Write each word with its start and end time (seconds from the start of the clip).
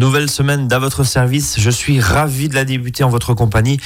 Nouvelle 0.00 0.30
semaine 0.30 0.66
d'à 0.66 0.78
votre 0.78 1.04
service. 1.04 1.56
Je 1.58 1.68
suis 1.68 2.00
ravi 2.00 2.48
de 2.48 2.54
la 2.54 2.64
débuter 2.64 3.04
en 3.04 3.10
votre 3.10 3.34
compagnie. 3.34 3.78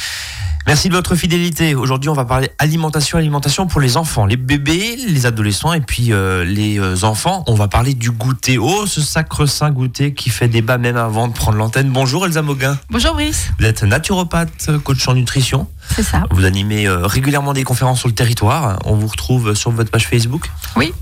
Merci 0.64 0.88
de 0.88 0.94
votre 0.94 1.17
fidélité. 1.17 1.75
Aujourd'hui, 1.75 2.08
on 2.08 2.14
va 2.14 2.25
parler 2.25 2.50
alimentation, 2.60 3.18
alimentation 3.18 3.67
pour 3.67 3.80
les 3.80 3.96
enfants, 3.96 4.24
les 4.24 4.36
bébés, 4.36 4.94
les 5.08 5.26
adolescents 5.26 5.72
et 5.72 5.80
puis 5.80 6.12
euh, 6.12 6.44
les 6.44 6.78
euh, 6.78 7.02
enfants. 7.02 7.42
On 7.48 7.54
va 7.54 7.66
parler 7.66 7.94
du 7.94 8.12
goûter. 8.12 8.58
Oh, 8.58 8.86
ce 8.86 9.00
sacre-saint 9.00 9.72
goûter 9.72 10.14
qui 10.14 10.30
fait 10.30 10.46
débat 10.46 10.79
même 10.79 10.96
avant 10.96 11.27
de 11.27 11.32
prendre 11.32 11.58
l'antenne. 11.58 11.90
Bonjour 11.90 12.24
Elsa 12.24 12.42
Moguin. 12.42 12.78
Bonjour 12.90 13.14
Brice. 13.14 13.48
Vous 13.58 13.66
êtes 13.66 13.82
naturopathe, 13.82 14.70
coach 14.84 15.08
en 15.08 15.14
nutrition. 15.14 15.66
C'est 15.96 16.04
ça. 16.04 16.22
Vous 16.30 16.44
animez 16.44 16.86
euh, 16.86 17.08
régulièrement 17.08 17.54
des 17.54 17.64
conférences 17.64 17.98
sur 17.98 18.08
le 18.08 18.14
territoire. 18.14 18.78
On 18.84 18.94
vous 18.94 19.08
retrouve 19.08 19.54
sur 19.54 19.72
votre 19.72 19.90
page 19.90 20.06
Facebook. 20.06 20.48
Oui. 20.76 20.94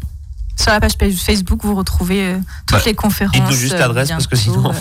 Sur 0.59 0.71
la 0.73 0.81
page 0.81 0.93
Facebook, 1.17 1.61
vous 1.65 1.75
retrouvez 1.75 2.33
euh, 2.35 2.39
toutes 2.67 2.79
Bah, 2.79 2.83
les 2.87 2.95
conférences. 2.95 3.33
dites-nous 3.35 3.53
juste 3.57 3.75
euh, 3.75 3.79
l'adresse, 3.79 4.11
parce 4.11 4.27
que 4.27 4.37
sinon- 4.37 4.73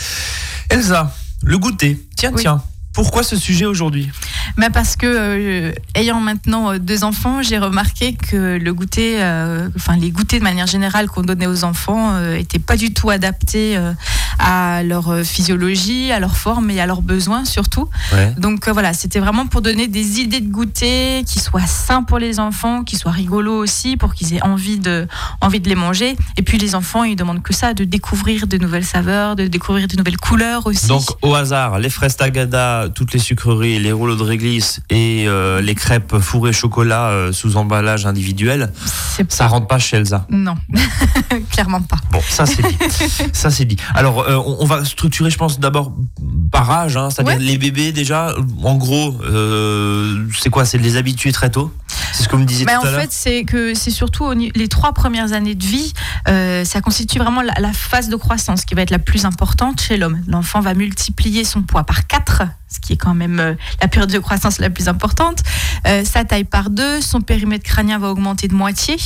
Elsa, 0.70 1.12
le 1.42 1.58
goûter. 1.58 2.02
Tiens, 2.16 2.30
Oui. 2.34 2.42
tiens. 2.42 2.62
Pourquoi 2.98 3.22
ce 3.22 3.36
sujet 3.36 3.64
aujourd'hui 3.64 4.10
Bah 4.56 4.70
parce 4.70 4.96
que 4.96 5.06
euh, 5.06 5.72
ayant 5.94 6.20
maintenant 6.20 6.72
euh, 6.72 6.78
deux 6.80 7.04
enfants, 7.04 7.42
j'ai 7.42 7.56
remarqué 7.56 8.14
que 8.14 8.34
euh, 8.34 8.58
les 8.58 8.72
goûters 10.10 10.40
de 10.40 10.42
manière 10.42 10.66
générale 10.66 11.06
qu'on 11.06 11.22
donnait 11.22 11.46
aux 11.46 11.62
enfants, 11.62 12.16
euh, 12.16 12.34
étaient 12.34 12.58
pas 12.58 12.76
du 12.76 12.92
tout 12.92 13.08
adaptés 13.08 13.78
à 14.38 14.82
leur 14.82 15.10
euh, 15.10 15.24
physiologie, 15.24 16.12
à 16.12 16.20
leur 16.20 16.36
forme 16.36 16.70
et 16.70 16.80
à 16.80 16.86
leurs 16.86 17.02
besoins 17.02 17.44
surtout. 17.44 17.88
ouais. 18.12 18.34
Donc 18.38 18.68
euh, 18.68 18.72
voilà, 18.72 18.92
c'était 18.92 19.18
vraiment 19.18 19.46
pour 19.46 19.62
donner 19.62 19.88
des 19.88 20.20
idées 20.20 20.40
de 20.40 20.50
goûter 20.50 21.24
qui 21.26 21.38
soient 21.40 21.66
sains 21.66 22.02
pour 22.02 22.18
les 22.18 22.40
enfants, 22.40 22.84
qui 22.84 22.96
soient 22.96 23.12
rigolos 23.12 23.58
aussi, 23.58 23.96
pour 23.96 24.14
qu'ils 24.14 24.34
aient 24.34 24.42
envie 24.42 24.78
de, 24.78 25.06
envie 25.40 25.60
de 25.60 25.68
les 25.68 25.74
manger. 25.74 26.16
Et 26.36 26.42
puis 26.42 26.58
les 26.58 26.74
enfants, 26.74 27.04
ils 27.04 27.16
demandent 27.16 27.42
que 27.42 27.54
ça, 27.54 27.74
de 27.74 27.84
découvrir 27.84 28.46
de 28.46 28.56
nouvelles 28.58 28.84
saveurs, 28.84 29.36
de 29.36 29.46
découvrir 29.46 29.88
de 29.88 29.96
nouvelles 29.96 30.16
couleurs 30.16 30.66
aussi. 30.66 30.86
Donc, 30.86 31.04
au 31.22 31.34
hasard, 31.34 31.78
les 31.78 31.90
fraises 31.90 32.16
tagada, 32.16 32.88
toutes 32.94 33.12
les 33.12 33.18
sucreries, 33.18 33.78
les 33.78 33.92
rouleaux 33.92 34.16
de 34.16 34.22
réglisse 34.22 34.80
et 34.90 35.24
euh, 35.26 35.60
les 35.60 35.74
crêpes 35.74 36.18
fourrées 36.18 36.52
chocolat 36.52 37.08
euh, 37.08 37.32
sous 37.32 37.56
emballage 37.56 38.06
individuel, 38.06 38.72
ça 39.28 39.46
rentre 39.46 39.66
pas 39.66 39.78
chez 39.78 39.96
Elsa. 39.96 40.26
non, 40.30 40.54
clairement 41.50 41.82
pas. 41.82 41.98
Bon, 42.10 42.20
ça 42.28 42.46
c'est 42.46 42.62
dit. 42.62 42.78
ça 43.32 43.50
c'est 43.50 43.64
dit. 43.64 43.76
Alors, 43.94 44.27
euh, 44.28 44.36
on, 44.36 44.58
on 44.60 44.64
va 44.66 44.84
structurer, 44.84 45.30
je 45.30 45.38
pense, 45.38 45.58
d'abord 45.60 45.92
par 46.52 46.70
âge, 46.70 46.96
hein, 46.96 47.10
c'est-à-dire 47.10 47.34
Ouais. 47.38 47.42
les 47.42 47.58
bébés 47.58 47.92
déjà. 47.92 48.34
En 48.62 48.76
gros, 48.76 49.14
euh, 49.22 50.26
c'est 50.38 50.50
quoi? 50.50 50.64
C'est 50.64 50.78
de 50.78 50.82
les 50.82 50.96
habituer 50.96 51.32
très 51.32 51.50
tôt? 51.50 51.72
C'est 52.12 52.22
ce 52.24 52.28
que 52.28 52.36
vous 52.36 52.42
me 52.42 52.46
disiez 52.46 52.64
Mais 52.64 52.74
tout 52.74 52.80
en 52.86 52.94
à 52.94 53.00
fait, 53.00 53.12
c'est 53.12 53.44
que 53.44 53.74
c'est 53.74 53.90
surtout 53.90 54.30
les 54.32 54.68
trois 54.68 54.92
premières 54.92 55.32
années 55.32 55.54
de 55.54 55.64
vie, 55.64 55.92
euh, 56.28 56.64
ça 56.64 56.80
constitue 56.80 57.18
vraiment 57.18 57.42
la, 57.42 57.54
la 57.58 57.72
phase 57.72 58.08
de 58.08 58.16
croissance 58.16 58.64
qui 58.64 58.74
va 58.74 58.82
être 58.82 58.90
la 58.90 58.98
plus 58.98 59.24
importante 59.24 59.80
chez 59.80 59.96
l'homme. 59.98 60.20
L'enfant 60.26 60.60
va 60.60 60.74
multiplier 60.74 61.44
son 61.44 61.62
poids 61.62 61.84
par 61.84 62.06
4, 62.06 62.42
ce 62.68 62.80
qui 62.80 62.92
est 62.92 62.96
quand 62.96 63.14
même 63.14 63.40
euh, 63.40 63.54
la 63.80 63.88
période 63.88 64.10
de 64.10 64.18
croissance 64.18 64.58
la 64.58 64.70
plus 64.70 64.88
importante. 64.88 65.42
Euh, 65.86 66.04
sa 66.04 66.24
taille 66.24 66.44
par 66.44 66.70
deux, 66.70 67.00
son 67.00 67.20
périmètre 67.20 67.64
crânien 67.64 67.98
va 67.98 68.10
augmenter 68.10 68.48
de 68.48 68.54
moitié. 68.54 68.96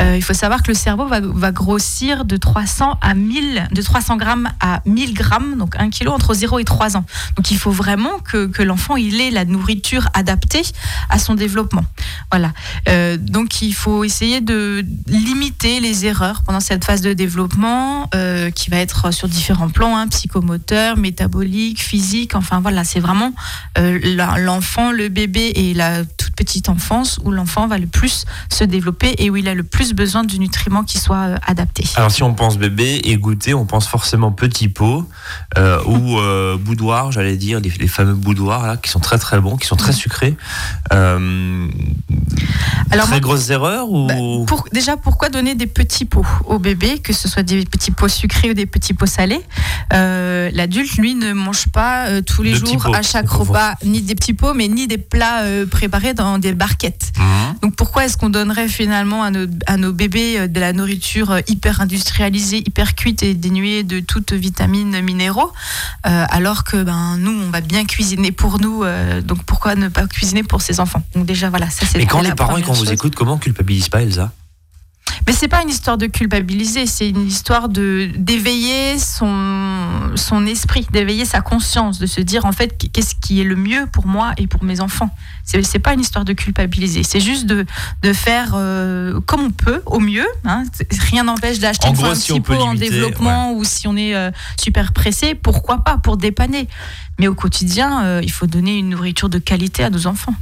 Euh, 0.00 0.16
il 0.16 0.22
faut 0.22 0.34
savoir 0.34 0.62
que 0.62 0.68
le 0.68 0.74
cerveau 0.74 1.06
va, 1.06 1.52
grossir 1.52 2.24
de 2.24 2.36
300 2.36 2.98
à 3.00 3.14
1000, 3.14 3.68
de 3.72 3.82
300 3.82 4.16
grammes 4.16 4.48
à 4.60 4.82
1000 4.84 5.14
grammes, 5.14 5.56
donc 5.56 5.76
1 5.76 5.90
kg 5.90 6.08
entre 6.08 6.34
0 6.34 6.58
et 6.58 6.64
3 6.64 6.96
ans. 6.96 7.04
Donc 7.36 7.50
il 7.50 7.58
faut 7.58 7.70
vraiment 7.70 8.18
que, 8.18 8.46
que 8.46 8.62
l'enfant 8.62 8.96
il 8.96 9.20
ait 9.20 9.30
la 9.30 9.44
nourriture 9.44 10.08
adaptée 10.12 10.62
à 11.08 11.18
son 11.18 11.34
développement. 11.34 11.84
Voilà. 12.30 12.52
Euh, 12.88 13.16
donc 13.16 13.62
il 13.62 13.74
faut 13.74 14.04
essayer 14.04 14.40
de 14.40 14.84
limiter 15.06 15.80
les 15.80 16.06
erreurs 16.06 16.42
pendant 16.42 16.60
cette 16.60 16.84
phase 16.84 17.00
de 17.00 17.12
développement 17.12 18.08
euh, 18.14 18.50
qui 18.50 18.70
va 18.70 18.78
être 18.78 19.12
sur 19.12 19.28
différents 19.28 19.68
plans, 19.68 19.96
hein, 19.96 20.08
psychomoteur, 20.08 20.96
métabolique, 20.96 21.82
physique. 21.82 22.34
Enfin 22.34 22.60
voilà, 22.60 22.84
c'est 22.84 23.00
vraiment 23.00 23.32
euh, 23.78 23.98
l'enfant, 24.38 24.92
le 24.92 25.08
bébé 25.08 25.52
et 25.54 25.74
la 25.74 26.04
toute 26.04 26.34
petite 26.36 26.68
enfance 26.68 27.18
où 27.24 27.30
l'enfant 27.30 27.66
va 27.66 27.78
le 27.78 27.86
plus 27.86 28.24
se 28.50 28.64
développer 28.64 29.14
et 29.18 29.30
où 29.30 29.36
il 29.36 29.48
a 29.48 29.54
le 29.54 29.62
plus 29.62 29.94
besoin 29.94 30.24
de 30.24 30.36
nutriments 30.36 30.84
qui 30.84 30.98
soient 30.98 31.26
euh, 31.26 31.36
adaptés. 31.46 31.84
Alors, 31.96 32.10
si 32.10 32.22
on 32.22 32.34
pense 32.34 32.58
bébé 32.58 33.00
et 33.04 33.16
goûter, 33.16 33.54
on 33.54 33.66
pense 33.66 33.86
forcément 33.86 34.32
petit 34.32 34.68
pot 34.68 35.08
ou 35.86 36.18
boudoir, 36.58 37.12
j'allais 37.12 37.36
dire, 37.36 37.60
les, 37.60 37.70
les 37.70 37.88
fameux 37.88 38.14
boudoirs 38.14 38.66
là, 38.66 38.76
qui 38.76 38.90
sont 38.90 39.00
très 39.00 39.18
très 39.18 39.40
bons, 39.40 39.56
qui 39.56 39.66
sont 39.66 39.76
très 39.76 39.92
sucrés. 39.92 40.36
Alors, 42.90 43.06
très 43.06 43.20
grosses 43.20 43.50
erreurs 43.50 43.90
ou 43.90 44.06
Bah, 44.06 44.14
pour- 44.46 44.64
déjà, 44.72 44.96
pourquoi 44.96 45.28
donner 45.28 45.54
des 45.54 45.66
petits 45.66 46.04
pots 46.04 46.24
au 46.44 46.58
bébé, 46.58 46.98
que 47.00 47.12
ce 47.12 47.28
soit 47.28 47.42
des 47.42 47.64
petits 47.64 47.90
pots 47.90 48.08
sucrés 48.08 48.50
ou 48.50 48.54
des 48.54 48.66
petits 48.66 48.94
pots 48.94 49.06
salés? 49.06 49.40
Euh, 49.92 50.50
L'adulte, 50.52 50.92
lui, 50.96 51.14
ne 51.16 51.32
mange 51.32 51.66
pas 51.68 52.06
euh, 52.06 52.22
tous 52.22 52.42
les 52.42 52.52
De 52.52 52.64
jours 52.64 52.94
à 52.94 53.02
chaque 53.02 53.28
repas 53.28 53.74
ni 53.84 54.02
des 54.02 54.14
petits 54.14 54.34
pots, 54.34 54.54
mais 54.54 54.68
ni 54.68 54.86
des 54.86 54.98
plats 54.98 55.42
euh, 55.42 55.66
préparés 55.66 56.14
dans 56.14 56.38
des 56.38 56.52
barquettes. 56.52 57.12
Mhm. 57.18 57.58
Donc 57.62 57.74
pourquoi 57.76 58.04
est-ce 58.04 58.16
qu'on 58.16 58.30
donnerait 58.30 58.68
finalement 58.68 59.24
à 59.24 59.30
nos, 59.30 59.46
à 59.66 59.76
nos 59.76 59.92
bébés 59.92 60.46
de 60.48 60.60
la 60.60 60.72
nourriture 60.72 61.38
hyper 61.48 61.80
industrialisée, 61.80 62.58
hyper 62.58 62.94
cuite 62.94 63.22
et 63.24 63.34
dénuée 63.34 63.82
de 63.82 63.98
toutes 64.00 64.32
vitamines, 64.32 65.00
minéraux, 65.00 65.52
alors 66.04 66.64
que 66.64 66.82
ben 66.82 67.16
nous 67.18 67.32
on 67.32 67.50
va 67.50 67.60
bien 67.60 67.84
cuisiner 67.84 68.30
pour 68.32 68.60
nous, 68.60 68.84
donc 69.24 69.42
pourquoi 69.44 69.74
ne 69.74 69.88
pas 69.88 70.06
cuisiner 70.06 70.42
pour 70.42 70.62
ses 70.62 70.80
enfants? 70.80 71.02
Donc 71.14 71.26
déjà 71.26 71.50
voilà, 71.50 71.68
ça 71.70 71.86
c'est 71.86 71.95
Mais 71.96 72.06
quand 72.06 72.20
les 72.20 72.34
parents, 72.34 72.56
et 72.56 72.62
quand 72.62 72.72
vous 72.72 72.92
écoutent, 72.92 73.14
comment 73.14 73.34
on 73.34 73.38
culpabilise 73.38 73.88
pas 73.88 74.02
Elsa? 74.02 74.32
Mais 75.26 75.32
c'est 75.32 75.48
pas 75.48 75.62
une 75.62 75.70
histoire 75.70 75.98
de 75.98 76.06
culpabiliser, 76.06 76.86
c'est 76.86 77.08
une 77.08 77.26
histoire 77.26 77.68
de 77.68 78.10
d'éveiller 78.16 78.98
son 78.98 80.12
son 80.14 80.46
esprit, 80.46 80.86
d'éveiller 80.92 81.24
sa 81.24 81.40
conscience, 81.40 81.98
de 81.98 82.06
se 82.06 82.20
dire 82.20 82.44
en 82.44 82.52
fait 82.52 82.76
qu'est-ce 82.92 83.14
qui 83.14 83.40
est 83.40 83.44
le 83.44 83.56
mieux 83.56 83.86
pour 83.92 84.06
moi 84.06 84.32
et 84.36 84.46
pour 84.46 84.62
mes 84.62 84.80
enfants? 84.80 85.10
C'est 85.44 85.62
c'est 85.64 85.78
pas 85.78 85.94
une 85.94 86.00
histoire 86.00 86.24
de 86.24 86.32
culpabiliser, 86.32 87.02
c'est 87.02 87.20
juste 87.20 87.46
de 87.46 87.66
de 88.02 88.12
faire 88.12 88.52
euh, 88.54 89.20
comme 89.26 89.40
on 89.40 89.50
peut 89.50 89.82
au 89.86 90.00
mieux. 90.00 90.26
hein. 90.44 90.64
Rien 91.10 91.24
n'empêche 91.24 91.58
d'acheter 91.60 91.88
un 91.88 92.14
si 92.14 92.40
petit 92.40 92.52
en 92.62 92.74
développement 92.74 93.52
ou 93.52 93.64
si 93.64 93.88
on 93.88 93.96
est 93.96 94.14
euh, 94.14 94.30
super 94.60 94.92
pressé, 94.92 95.34
pourquoi 95.34 95.78
pas 95.78 95.98
pour 95.98 96.16
dépanner. 96.18 96.68
Mais 97.18 97.26
au 97.28 97.34
quotidien, 97.34 98.04
euh, 98.04 98.20
il 98.22 98.30
faut 98.30 98.46
donner 98.46 98.78
une 98.78 98.90
nourriture 98.90 99.28
de 99.28 99.38
qualité 99.38 99.82
à 99.82 99.90
nos 99.90 100.06
enfants. 100.06 100.34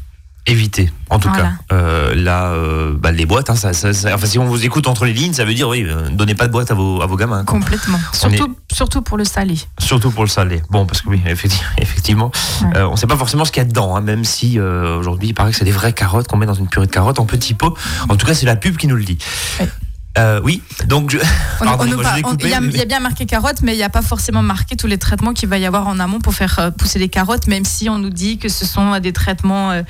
Éviter, 0.47 0.91
en 1.09 1.19
tout 1.19 1.29
Voilà. 1.31 1.45
cas. 1.45 1.53
Euh, 1.73 2.15
là, 2.15 2.49
euh, 2.49 2.93
bah, 2.99 3.13
les 3.13 3.25
boîtes, 3.25 3.49
hein, 3.49 3.57
ça, 3.57 3.73
ça- 3.73 3.95
ça- 3.95 4.15
enfin, 4.15 4.27
si 4.27 4.39
on 4.39 4.45
vous 4.45 4.63
écoute 4.67 4.87
entre 4.87 5.07
les 5.07 5.15
lignes, 5.15 5.33
ça 5.33 5.47
veut 5.47 5.55
dire, 5.55 5.69
oui, 5.71 5.83
euh, 5.89 6.11
donnez 6.11 6.35
pas 6.35 6.47
de 6.47 6.53
boîte 6.53 6.71
à 6.71 6.75
vos, 6.75 7.01
à 7.01 7.07
vos 7.07 7.17
gamins. 7.17 7.45
quoi. 7.45 7.59
Complètement. 7.59 7.97
Est- 8.13 8.17
Surtout, 8.17 8.55
surtout 8.71 9.01
pour 9.01 9.17
le 9.17 9.25
salé. 9.25 9.55
Surtout 9.79 10.11
pour 10.11 10.23
le 10.23 10.29
salé. 10.29 10.61
Bon, 10.69 10.85
parce 10.85 11.01
que 11.01 11.09
oui, 11.09 11.23
effectivement, 11.79 12.31
Ouais. 12.63 12.77
euh, 12.77 12.89
on 12.89 12.97
sait 12.97 13.07
pas 13.07 13.17
forcément 13.17 13.47
ce 13.47 13.53
qu'il 13.53 13.63
y 13.63 13.67
a 13.67 13.69
dedans, 13.69 13.97
hein, 13.97 14.03
même 14.03 14.25
si 14.25 14.59
euh, 14.59 14.99
aujourd'hui, 14.99 15.29
il 15.29 15.35
paraît 15.35 15.51
que 15.53 15.57
c'est 15.57 15.65
des 15.65 15.73
vraies 15.73 15.95
carottes 15.95 16.29
qu'on 16.29 16.37
met 16.37 16.45
dans 16.47 16.53
une 16.53 16.69
purée 16.69 16.87
de 16.87 16.93
carottes 16.93 17.21
en 17.21 17.25
petits 17.25 17.55
pots. 17.55 17.75
En 18.11 18.17
tout 18.17 18.27
cas, 18.27 18.35
c'est 18.35 18.45
la 18.47 18.57
pub 18.57 18.77
qui 18.77 18.87
nous 18.87 18.97
le 18.97 19.05
dit. 19.05 19.17
Ouais. 19.61 19.69
Euh, 20.17 20.41
oui, 20.45 20.63
donc 20.87 21.11
je... 21.11 21.19
On- 21.61 21.67
on 21.67 21.71
on- 21.81 22.37
Il 22.41 22.49
y, 22.49 22.53
a- 22.55 22.61
mais- 22.61 22.69
il 22.73 22.77
y 22.77 22.81
a 22.83 22.85
bien 22.85 23.01
marqué 23.01 23.27
carottes, 23.27 23.63
mais 23.63 23.73
il 23.75 23.77
n'y 23.77 23.83
a 23.83 23.89
pas 23.89 24.03
forcément 24.03 24.43
marqué 24.43 24.77
tous 24.77 24.87
les 24.87 24.99
traitements 24.99 25.33
qu'il 25.33 25.49
va 25.49 25.57
y 25.59 25.67
avoir 25.67 25.87
en 25.87 25.99
amont 25.99 26.19
pour 26.21 26.35
faire 26.35 26.59
euh, 26.59 26.71
pousser 26.71 26.99
les 26.99 27.09
carottes, 27.09 27.47
même 27.47 27.65
si 27.65 27.89
on 27.89 27.99
nous 27.99 28.11
dit 28.11 28.39
que 28.39 28.49
ce 28.49 28.65
sont 28.67 28.99
des 29.01 29.13
traitements 29.13 29.71
euh, 29.71 29.83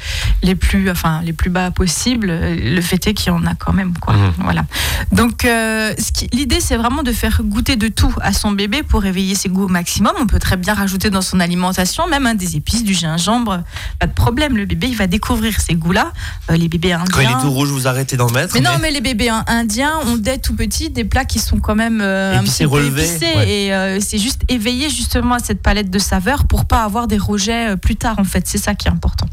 les 0.42 0.54
plus, 0.54 0.90
enfin, 0.90 1.20
les 1.24 1.32
plus 1.32 1.50
bas 1.50 1.70
possibles. 1.70 2.28
Le 2.30 2.80
fait 2.80 3.06
est 3.06 3.14
qu'il 3.14 3.28
y 3.28 3.30
en 3.30 3.44
a 3.46 3.54
quand 3.54 3.72
même, 3.72 3.92
quoi. 3.98 4.14
Mhm. 4.14 4.32
Voilà. 4.38 4.64
Donc, 5.12 5.44
euh, 5.44 5.92
ce 5.98 6.24
l'idée, 6.32 6.60
c'est 6.60 6.76
vraiment 6.76 7.02
de 7.02 7.12
faire 7.12 7.40
goûter 7.42 7.76
de 7.76 7.88
tout 7.88 8.14
à 8.20 8.32
son 8.32 8.52
bébé 8.52 8.82
pour 8.82 9.02
réveiller 9.02 9.34
ses 9.34 9.48
goûts 9.48 9.64
au 9.64 9.68
maximum. 9.68 10.12
On 10.20 10.26
peut 10.26 10.38
très 10.38 10.56
bien 10.56 10.74
rajouter 10.74 11.10
dans 11.10 11.22
son 11.22 11.40
alimentation, 11.40 12.06
même 12.08 12.26
hein, 12.26 12.34
des 12.34 12.56
épices, 12.56 12.84
du 12.84 12.94
gingembre, 12.94 13.62
pas 13.98 14.06
de 14.06 14.12
problème. 14.12 14.56
Le 14.56 14.64
bébé, 14.64 14.86
il 14.88 14.96
va 14.96 15.06
découvrir 15.06 15.60
ces 15.60 15.74
goûts-là. 15.74 16.12
Euh, 16.50 16.56
les 16.56 16.68
bébés 16.68 16.92
indiens. 16.92 17.06
Quand 17.12 17.20
il 17.20 17.28
est 17.28 17.40
tout 17.42 17.50
rouge, 17.50 17.68
vous 17.70 17.86
arrêtez 17.88 18.16
d'en 18.16 18.30
mettre. 18.30 18.54
Mais 18.54 18.60
non, 18.60 18.78
mais 18.80 18.90
les 18.90 19.00
bébés 19.00 19.30
indiens 19.46 19.92
ont 20.14 20.18
dès 20.18 20.38
tout 20.38 20.54
petit 20.54 20.90
des 20.90 21.04
plats 21.04 21.24
qui 21.24 21.38
sont 21.38 21.58
quand 21.58 21.74
même 21.74 22.00
euh, 22.00 22.38
un 22.38 22.42
petit 22.44 22.66
peu 22.66 22.84
épicés 22.84 23.32
ouais. 23.36 23.48
et 23.48 23.72
euh, 23.74 23.98
c'est 24.00 24.18
juste 24.18 24.42
éveiller 24.48 24.88
justement 24.90 25.34
à 25.36 25.38
cette 25.38 25.62
palette 25.62 25.90
de 25.90 25.98
saveurs 25.98 26.46
pour 26.46 26.64
pas 26.66 26.82
avoir 26.84 27.06
des 27.06 27.18
rejets 27.18 27.70
euh, 27.70 27.76
plus 27.76 27.96
tard 27.96 28.16
en 28.18 28.24
fait. 28.24 28.46
C'est 28.46 28.58
ça 28.58 28.74
qui 28.74 28.88
est 28.88 28.90
important. 28.90 29.26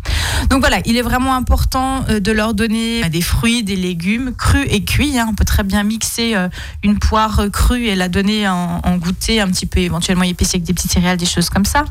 Donc 0.49 0.61
voilà, 0.61 0.79
il 0.85 0.97
est 0.97 1.01
vraiment 1.01 1.35
important 1.35 2.03
euh, 2.09 2.19
de 2.19 2.31
leur 2.31 2.53
donner 2.53 3.07
des 3.09 3.21
fruits, 3.21 3.63
des 3.63 3.75
légumes 3.75 4.33
crus 4.37 4.65
et 4.69 4.83
cuits. 4.83 5.17
hein. 5.17 5.27
On 5.29 5.35
peut 5.35 5.45
très 5.45 5.63
bien 5.63 5.83
mixer 5.83 6.35
une 6.83 6.97
poire 6.99 7.41
crue 7.51 7.85
et 7.87 7.95
la 7.95 8.09
donner 8.09 8.47
en, 8.47 8.81
en 8.83 8.97
goûter 8.97 9.41
un 9.41 9.47
petit 9.47 9.65
peu 9.65 9.79
éventuellement 9.79 10.23
épaissie 10.23 10.57
avec 10.57 10.63
des 10.63 10.73
petites 10.73 10.91
céréales, 10.91 11.17
des 11.17 11.25
choses 11.25 11.49
comme 11.49 11.65
ça. 11.65 11.85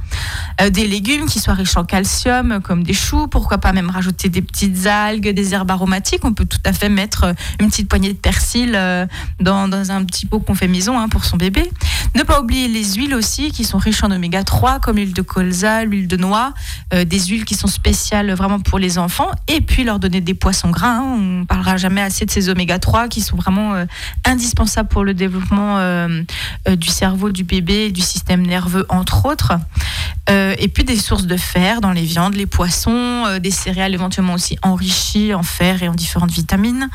Des 0.71 0.87
légumes 0.87 1.27
qui 1.27 1.41
soient 1.41 1.55
riches 1.55 1.77
en 1.77 1.85
calcium, 1.85 2.61
comme 2.63 2.83
des 2.83 2.93
choux. 2.93 3.27
Pourquoi 3.29 3.59
pas 3.59 3.73
même 3.73 3.91
rajouter 3.91 4.29
des 4.29 4.43
petites 4.43 4.87
algues, 4.87 5.29
des 5.29 5.55
herbes 5.55 5.71
aromatiques. 5.71 6.25
On 6.25 6.33
peut 6.33 6.45
tout 6.45 6.59
à 6.65 6.73
fait 6.73 6.89
mettre 6.89 7.35
une 7.61 7.69
petite 7.69 7.89
poignée 7.89 8.13
de 8.13 8.19
persil 8.19 8.73
euh, 8.81 9.07
dans, 9.39 9.91
un 9.91 10.05
petit 10.05 10.27
pot 10.27 10.41
qu'on 10.41 10.55
fait 10.55 10.69
maison 10.69 10.99
hein, 10.99 11.09
pour 11.09 11.25
son 11.25 11.37
bébé. 11.37 11.71
Ne 12.17 12.25
pas 12.25 12.41
oublier 12.41 12.67
les 12.67 12.95
huiles 12.95 13.15
aussi 13.15 13.53
qui 13.53 13.65
sont 13.65 13.79
riches 13.79 14.03
en 14.03 14.11
oméga 14.11 14.43
3 14.43 14.81
comme 14.81 14.97
l'huile 14.97 15.13
de 15.13 15.23
colza, 15.23 15.85
l'huile 15.85 16.09
de 16.09 16.17
noix, 16.17 16.53
euh, 16.93 17.05
des 17.05 17.21
huiles 17.21 17.45
qui 17.45 17.55
sont 17.55 17.69
spéciales 17.69 18.33
vraiment 18.33 18.59
pour 18.59 18.81
les 18.81 18.99
enfants 18.99 19.31
et 19.47 19.61
puis 19.61 19.85
leur 19.85 20.01
donner 20.01 20.21
des 20.21 20.35
poissons 20.35 20.71
gras. 20.71 20.97
Hein. 20.97 21.05
On 21.05 21.45
parlera 21.47 21.77
jamais 21.77 22.01
assez 22.01 22.27
de 22.27 22.31
ces 22.31 22.49
oméga 22.49 22.81
3 22.81 23.07
qui 23.07 23.21
sont 23.21 23.37
vraiment 23.37 23.75
euh, 23.75 23.85
indispensables 24.25 24.89
pour 24.89 25.05
le 25.05 25.15
développement 25.15 25.79
du 26.69 26.89
cerveau 26.89 27.31
du 27.31 27.45
bébé, 27.45 27.93
du 27.93 28.01
système 28.01 28.45
nerveux 28.45 28.87
entre 28.89 29.27
autres. 29.27 29.53
et 30.29 30.69
puis 30.69 30.85
des 30.85 30.97
sources 30.97 31.27
de 31.27 31.37
fer 31.37 31.81
dans 31.81 31.93
les 31.93 32.03
viandes, 32.03 32.35
les 32.35 32.47
poissons, 32.47 33.39
des 33.41 33.51
céréales 33.51 33.95
éventuellement 33.95 34.35
aussi 34.35 34.57
enrichies 34.63 35.35
en 35.35 35.43
fer 35.43 35.83
et 35.83 35.89
en 35.89 35.95
différentes 35.95 36.31
vitamines. 36.31 36.89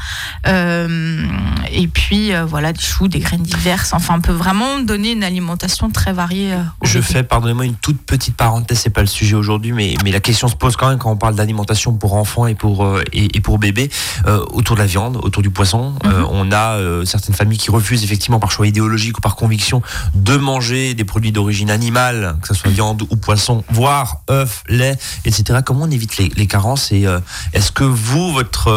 et 0.46 1.88
puis 1.88 2.32
voilà 2.48 2.74
des 2.74 2.82
choux, 2.82 3.08
des 3.08 3.20
graines 3.20 3.44
diverses. 3.44 3.94
Enfin, 3.94 4.16
on 4.18 4.22
peut 4.22 4.32
vraiment 4.32 4.80
donner 4.80 5.05
une 5.12 5.24
alimentation 5.24 5.90
très 5.90 6.14
variée. 6.14 6.54
Euh, 6.54 6.62
Je 6.84 7.00
fais, 7.00 7.24
pardonnez-moi, 7.24 7.66
une 7.66 7.76
toute 7.76 8.02
petite 8.02 8.36
parenthèse, 8.36 8.80
c'est 8.80 8.90
pas 8.90 9.02
le 9.02 9.08
sujet 9.08 9.36
aujourd'hui, 9.36 9.72
mais, 9.72 9.96
mais 10.04 10.12
la 10.12 10.20
question 10.20 10.48
se 10.48 10.56
pose 10.56 10.76
quand 10.76 10.90
même 10.90 10.98
quand 10.98 11.12
on 11.12 11.18
parle 11.18 11.36
d'alimentation 11.36 11.94
pour 11.94 12.14
enfants 12.14 12.48
et 12.48 12.56
pour, 12.56 12.86
euh, 12.86 13.04
et, 13.14 13.40
pour 13.42 13.60
bébés, 13.60 13.90
euh, 14.28 14.44
autour 14.52 14.76
de 14.76 14.82
la 14.82 14.88
viande, 14.88 15.18
autour 15.18 15.44
du 15.44 15.50
poisson. 15.50 15.94
Mhm. 16.04 16.26
on 16.30 16.52
a 16.52 16.78
certaines 17.06 17.36
familles 17.36 17.58
qui 17.58 17.72
refusent 17.72 18.04
effectivement 18.04 18.40
par 18.40 18.52
choix 18.52 18.68
idéologique 18.68 19.18
ou 19.18 19.22
par 19.22 19.36
conviction 19.36 19.82
de 20.14 20.38
manger 20.38 20.94
des 20.94 21.04
produits 21.04 21.32
d'origine 21.32 21.70
animale, 21.70 22.38
que 22.42 22.48
ce 22.48 22.54
soit 22.54 22.72
viande 22.72 23.04
ou 23.10 23.16
poisson, 23.16 23.64
voire 23.70 24.22
œufs, 24.30 24.64
lait, 24.68 24.98
etc. 25.26 25.60
Comment 25.66 25.84
on 25.84 25.92
évite 25.92 26.18
les, 26.18 26.30
les 26.36 26.48
carences 26.48 26.92
et 26.92 27.06
est-ce 27.54 27.72
que 27.72 27.84
vous, 27.84 28.32
votre, 28.32 28.70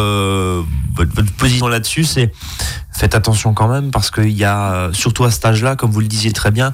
votre, 0.93 1.13
votre 1.13 1.31
position 1.33 1.67
là-dessus, 1.67 2.03
c'est 2.03 2.31
faites 2.99 3.15
attention 3.15 3.53
quand 3.53 3.69
même 3.69 3.91
parce 3.91 4.11
qu'il 4.11 4.37
y 4.37 4.43
a, 4.43 4.73
euh, 4.73 4.93
surtout 4.93 5.23
à 5.23 5.31
cet 5.31 5.45
âge-là, 5.45 5.75
comme 5.75 5.89
vous 5.89 6.01
le 6.01 6.07
disiez 6.07 6.33
très 6.33 6.51
bien, 6.51 6.73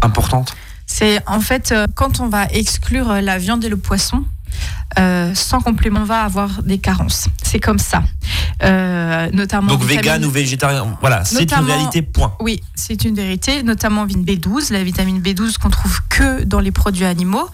importante. 0.00 0.54
C'est 0.86 1.20
en 1.26 1.40
fait 1.40 1.72
euh, 1.72 1.86
quand 1.94 2.20
on 2.20 2.28
va 2.28 2.46
exclure 2.46 3.10
euh, 3.10 3.20
la 3.20 3.38
viande 3.38 3.64
et 3.64 3.68
le 3.68 3.76
poisson, 3.76 4.24
sans 5.34 5.60
complément, 5.60 6.00
on 6.00 6.04
va 6.04 6.22
avoir 6.22 6.62
des 6.62 6.78
carences. 6.78 7.28
C'est 7.52 7.60
comme 7.60 7.78
ça. 7.78 8.02
Euh, 8.62 9.28
notamment 9.34 9.66
Donc 9.66 9.84
vegan 9.84 10.24
ou 10.24 10.30
végétarien, 10.30 10.96
voilà, 11.02 11.22
c'est 11.22 11.52
une 11.52 11.64
réalité, 11.64 12.00
point. 12.00 12.32
Oui, 12.40 12.62
c'est 12.74 13.04
une 13.04 13.14
vérité, 13.14 13.62
notamment 13.62 14.06
vitamine 14.06 14.24
B12, 14.24 14.72
la 14.72 14.82
vitamine 14.82 15.20
B12 15.20 15.58
qu'on 15.58 15.68
trouve 15.68 16.00
que 16.08 16.44
dans 16.44 16.60
les 16.60 16.70
produits 16.70 17.04
animaux. 17.04 17.46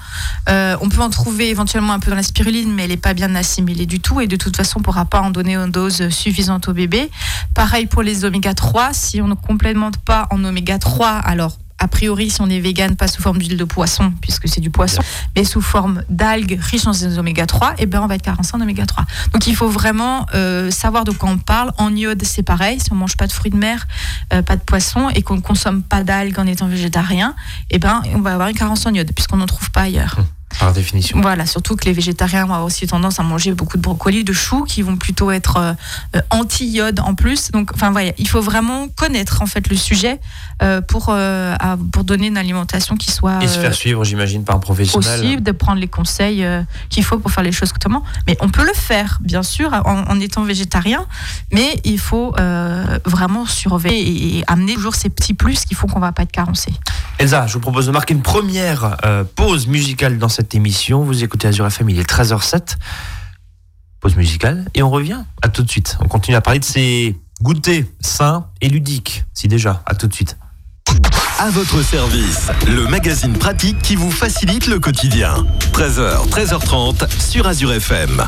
Euh, 0.48 0.76
on 0.82 0.88
peut 0.88 1.02
en 1.02 1.10
trouver 1.10 1.48
éventuellement 1.50 1.94
un 1.94 1.98
peu 1.98 2.10
dans 2.10 2.16
la 2.16 2.22
spiruline, 2.22 2.72
mais 2.72 2.84
elle 2.84 2.90
n'est 2.90 2.96
pas 2.96 3.12
bien 3.12 3.34
assimilée 3.34 3.86
du 3.86 3.98
tout 3.98 4.20
et 4.20 4.28
de 4.28 4.36
toute 4.36 4.56
façon, 4.56 4.74
on 4.76 4.80
ne 4.80 4.84
pourra 4.84 5.04
pas 5.04 5.20
en 5.20 5.30
donner 5.30 5.56
une 5.56 5.72
dose 5.72 6.10
suffisante 6.10 6.68
au 6.68 6.74
bébé. 6.74 7.10
Pareil 7.54 7.86
pour 7.86 8.02
les 8.02 8.24
oméga 8.24 8.54
3, 8.54 8.92
si 8.92 9.20
on 9.20 9.26
ne 9.26 9.34
complémente 9.34 9.96
pas 9.96 10.28
en 10.30 10.44
oméga 10.44 10.78
3, 10.78 11.08
alors 11.08 11.58
a 11.78 11.88
priori, 11.88 12.30
si 12.30 12.40
on 12.40 12.50
est 12.50 12.60
vegan, 12.60 12.96
pas 12.96 13.08
sous 13.08 13.22
forme 13.22 13.38
d'huile 13.38 13.56
de 13.56 13.64
poisson, 13.64 14.12
puisque 14.20 14.48
c'est 14.48 14.60
du 14.60 14.70
poisson, 14.70 15.02
mais 15.36 15.44
sous 15.44 15.60
forme 15.60 16.02
d'algues 16.08 16.58
riches 16.60 16.86
en 16.86 16.92
oméga 17.18 17.46
3, 17.46 17.74
et 17.78 17.86
ben 17.86 18.00
on 18.02 18.06
va 18.06 18.16
être 18.16 18.22
carencé 18.22 18.52
en 18.54 18.60
oméga 18.60 18.84
3. 18.84 19.04
Donc 19.32 19.46
il 19.46 19.54
faut 19.54 19.68
vraiment 19.68 20.26
euh, 20.34 20.70
savoir 20.70 21.04
de 21.04 21.12
quoi 21.12 21.30
on 21.30 21.38
parle. 21.38 21.72
En 21.78 21.94
iode, 21.94 22.22
c'est 22.24 22.42
pareil. 22.42 22.80
Si 22.80 22.92
on 22.92 22.96
mange 22.96 23.16
pas 23.16 23.26
de 23.26 23.32
fruits 23.32 23.50
de 23.50 23.56
mer, 23.56 23.86
euh, 24.32 24.42
pas 24.42 24.56
de 24.56 24.62
poisson, 24.62 25.08
et 25.10 25.22
qu'on 25.22 25.36
ne 25.36 25.40
consomme 25.40 25.82
pas 25.82 26.02
d'algues 26.02 26.38
en 26.38 26.46
étant 26.46 26.66
végétarien, 26.66 27.34
et 27.70 27.78
ben 27.78 28.02
on 28.14 28.20
va 28.20 28.34
avoir 28.34 28.48
une 28.48 28.56
carence 28.56 28.84
en 28.86 28.92
iode, 28.92 29.12
puisqu'on 29.12 29.36
n'en 29.36 29.46
trouve 29.46 29.70
pas 29.70 29.82
ailleurs. 29.82 30.16
Hum. 30.18 30.24
Par 30.58 30.72
définition. 30.72 31.20
Voilà, 31.20 31.46
surtout 31.46 31.76
que 31.76 31.84
les 31.84 31.92
végétariens 31.92 32.46
vont 32.46 32.64
aussi 32.64 32.86
tendance 32.86 33.20
à 33.20 33.22
manger 33.22 33.52
beaucoup 33.52 33.76
de 33.76 33.82
brocolis, 33.82 34.24
de 34.24 34.32
choux, 34.32 34.64
qui 34.64 34.82
vont 34.82 34.96
plutôt 34.96 35.30
être 35.30 35.56
euh, 35.58 35.72
euh, 36.16 36.20
anti-iode 36.30 37.00
en 37.00 37.14
plus. 37.14 37.50
Donc, 37.50 37.70
enfin, 37.74 37.90
voilà, 37.90 38.12
il 38.18 38.26
faut 38.26 38.40
vraiment 38.40 38.88
connaître 38.88 39.42
en 39.42 39.46
fait 39.46 39.68
le 39.68 39.76
sujet 39.76 40.20
euh, 40.62 40.80
pour 40.80 41.14
pour 41.92 42.04
donner 42.04 42.26
une 42.26 42.36
alimentation 42.36 42.96
qui 42.96 43.10
soit 43.10 43.42
et 43.42 43.48
se 43.48 43.58
faire 43.58 43.74
suivre, 43.74 44.04
j'imagine, 44.04 44.44
par 44.44 44.56
un 44.56 44.58
professionnel. 44.58 45.20
Possible 45.20 45.42
de 45.42 45.52
prendre 45.52 45.80
les 45.80 45.88
conseils 45.88 46.44
qu'il 46.88 47.04
faut 47.04 47.18
pour 47.18 47.30
faire 47.30 47.44
les 47.44 47.52
choses 47.52 47.68
correctement. 47.68 48.02
Mais 48.26 48.36
on 48.40 48.48
peut 48.48 48.64
le 48.64 48.74
faire, 48.74 49.18
bien 49.20 49.42
sûr, 49.42 49.72
en, 49.84 50.20
étant 50.20 50.44
végétarien, 50.44 51.06
mais 51.52 51.80
il 51.84 51.98
faut 51.98 52.34
vraiment 53.04 53.46
surveiller 53.46 54.38
et, 54.38 54.44
amener 54.46 54.74
toujours 54.74 54.94
ces 54.94 55.10
petits 55.10 55.34
plus 55.34 55.64
qui 55.64 55.74
font 55.74 55.86
qu'on 55.86 56.00
va 56.00 56.12
pas 56.12 56.22
être 56.22 56.32
carencé. 56.32 56.72
Elsa, 57.18 57.46
je 57.46 57.54
vous 57.54 57.60
propose 57.60 57.86
de 57.86 57.92
marquer 57.92 58.14
une 58.14 58.22
première 58.22 58.96
pause 59.34 59.66
musicale 59.66 60.18
dans 60.18 60.28
cette 60.28 60.37
émission. 60.54 61.02
Vous 61.02 61.22
écoutez 61.24 61.48
Azure 61.48 61.66
FM, 61.66 61.90
il 61.90 61.98
est 61.98 62.08
13h07. 62.08 62.76
Pause 64.00 64.16
musicale 64.16 64.64
et 64.74 64.82
on 64.82 64.90
revient. 64.90 65.20
À 65.42 65.48
tout 65.48 65.62
de 65.62 65.70
suite. 65.70 65.98
On 66.00 66.08
continue 66.08 66.36
à 66.36 66.40
parler 66.40 66.60
de 66.60 66.64
ces 66.64 67.16
goûters 67.42 67.84
sains 68.00 68.46
et 68.60 68.68
ludiques. 68.68 69.24
Si 69.34 69.48
déjà, 69.48 69.82
à 69.86 69.94
tout 69.94 70.06
de 70.06 70.14
suite. 70.14 70.36
À 71.38 71.50
votre 71.50 71.82
service, 71.82 72.48
le 72.66 72.88
magazine 72.88 73.32
pratique 73.34 73.80
qui 73.82 73.94
vous 73.94 74.10
facilite 74.10 74.66
le 74.66 74.80
quotidien. 74.80 75.46
13h, 75.72 76.28
13h30 76.28 77.08
sur 77.20 77.46
Azure 77.46 77.72
FM. 77.72 78.26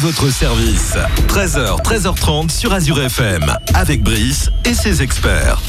Votre 0.00 0.30
service. 0.30 0.96
13h, 1.28 1.82
13h30 1.82 2.48
sur 2.48 2.72
Azure 2.72 3.02
FM, 3.02 3.54
avec 3.74 4.02
Brice 4.02 4.50
et 4.64 4.72
ses 4.72 5.02
experts. 5.02 5.60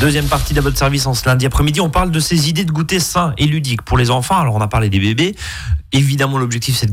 Deuxième 0.00 0.26
partie 0.26 0.52
de 0.52 0.60
votre 0.60 0.76
service 0.76 1.06
en 1.06 1.14
ce 1.14 1.24
lundi 1.26 1.46
après-midi, 1.46 1.80
on 1.80 1.88
parle 1.88 2.10
de 2.10 2.18
ces 2.18 2.48
idées 2.48 2.64
de 2.64 2.72
goûter 2.72 2.98
sain 2.98 3.34
et 3.38 3.46
ludique 3.46 3.82
pour 3.82 3.98
les 3.98 4.10
enfants. 4.10 4.36
Alors 4.36 4.56
on 4.56 4.60
a 4.60 4.66
parlé 4.66 4.90
des 4.90 4.98
bébés. 4.98 5.36
Évidemment, 5.92 6.38
l'objectif 6.38 6.76
c'est 6.76 6.86
de 6.86 6.92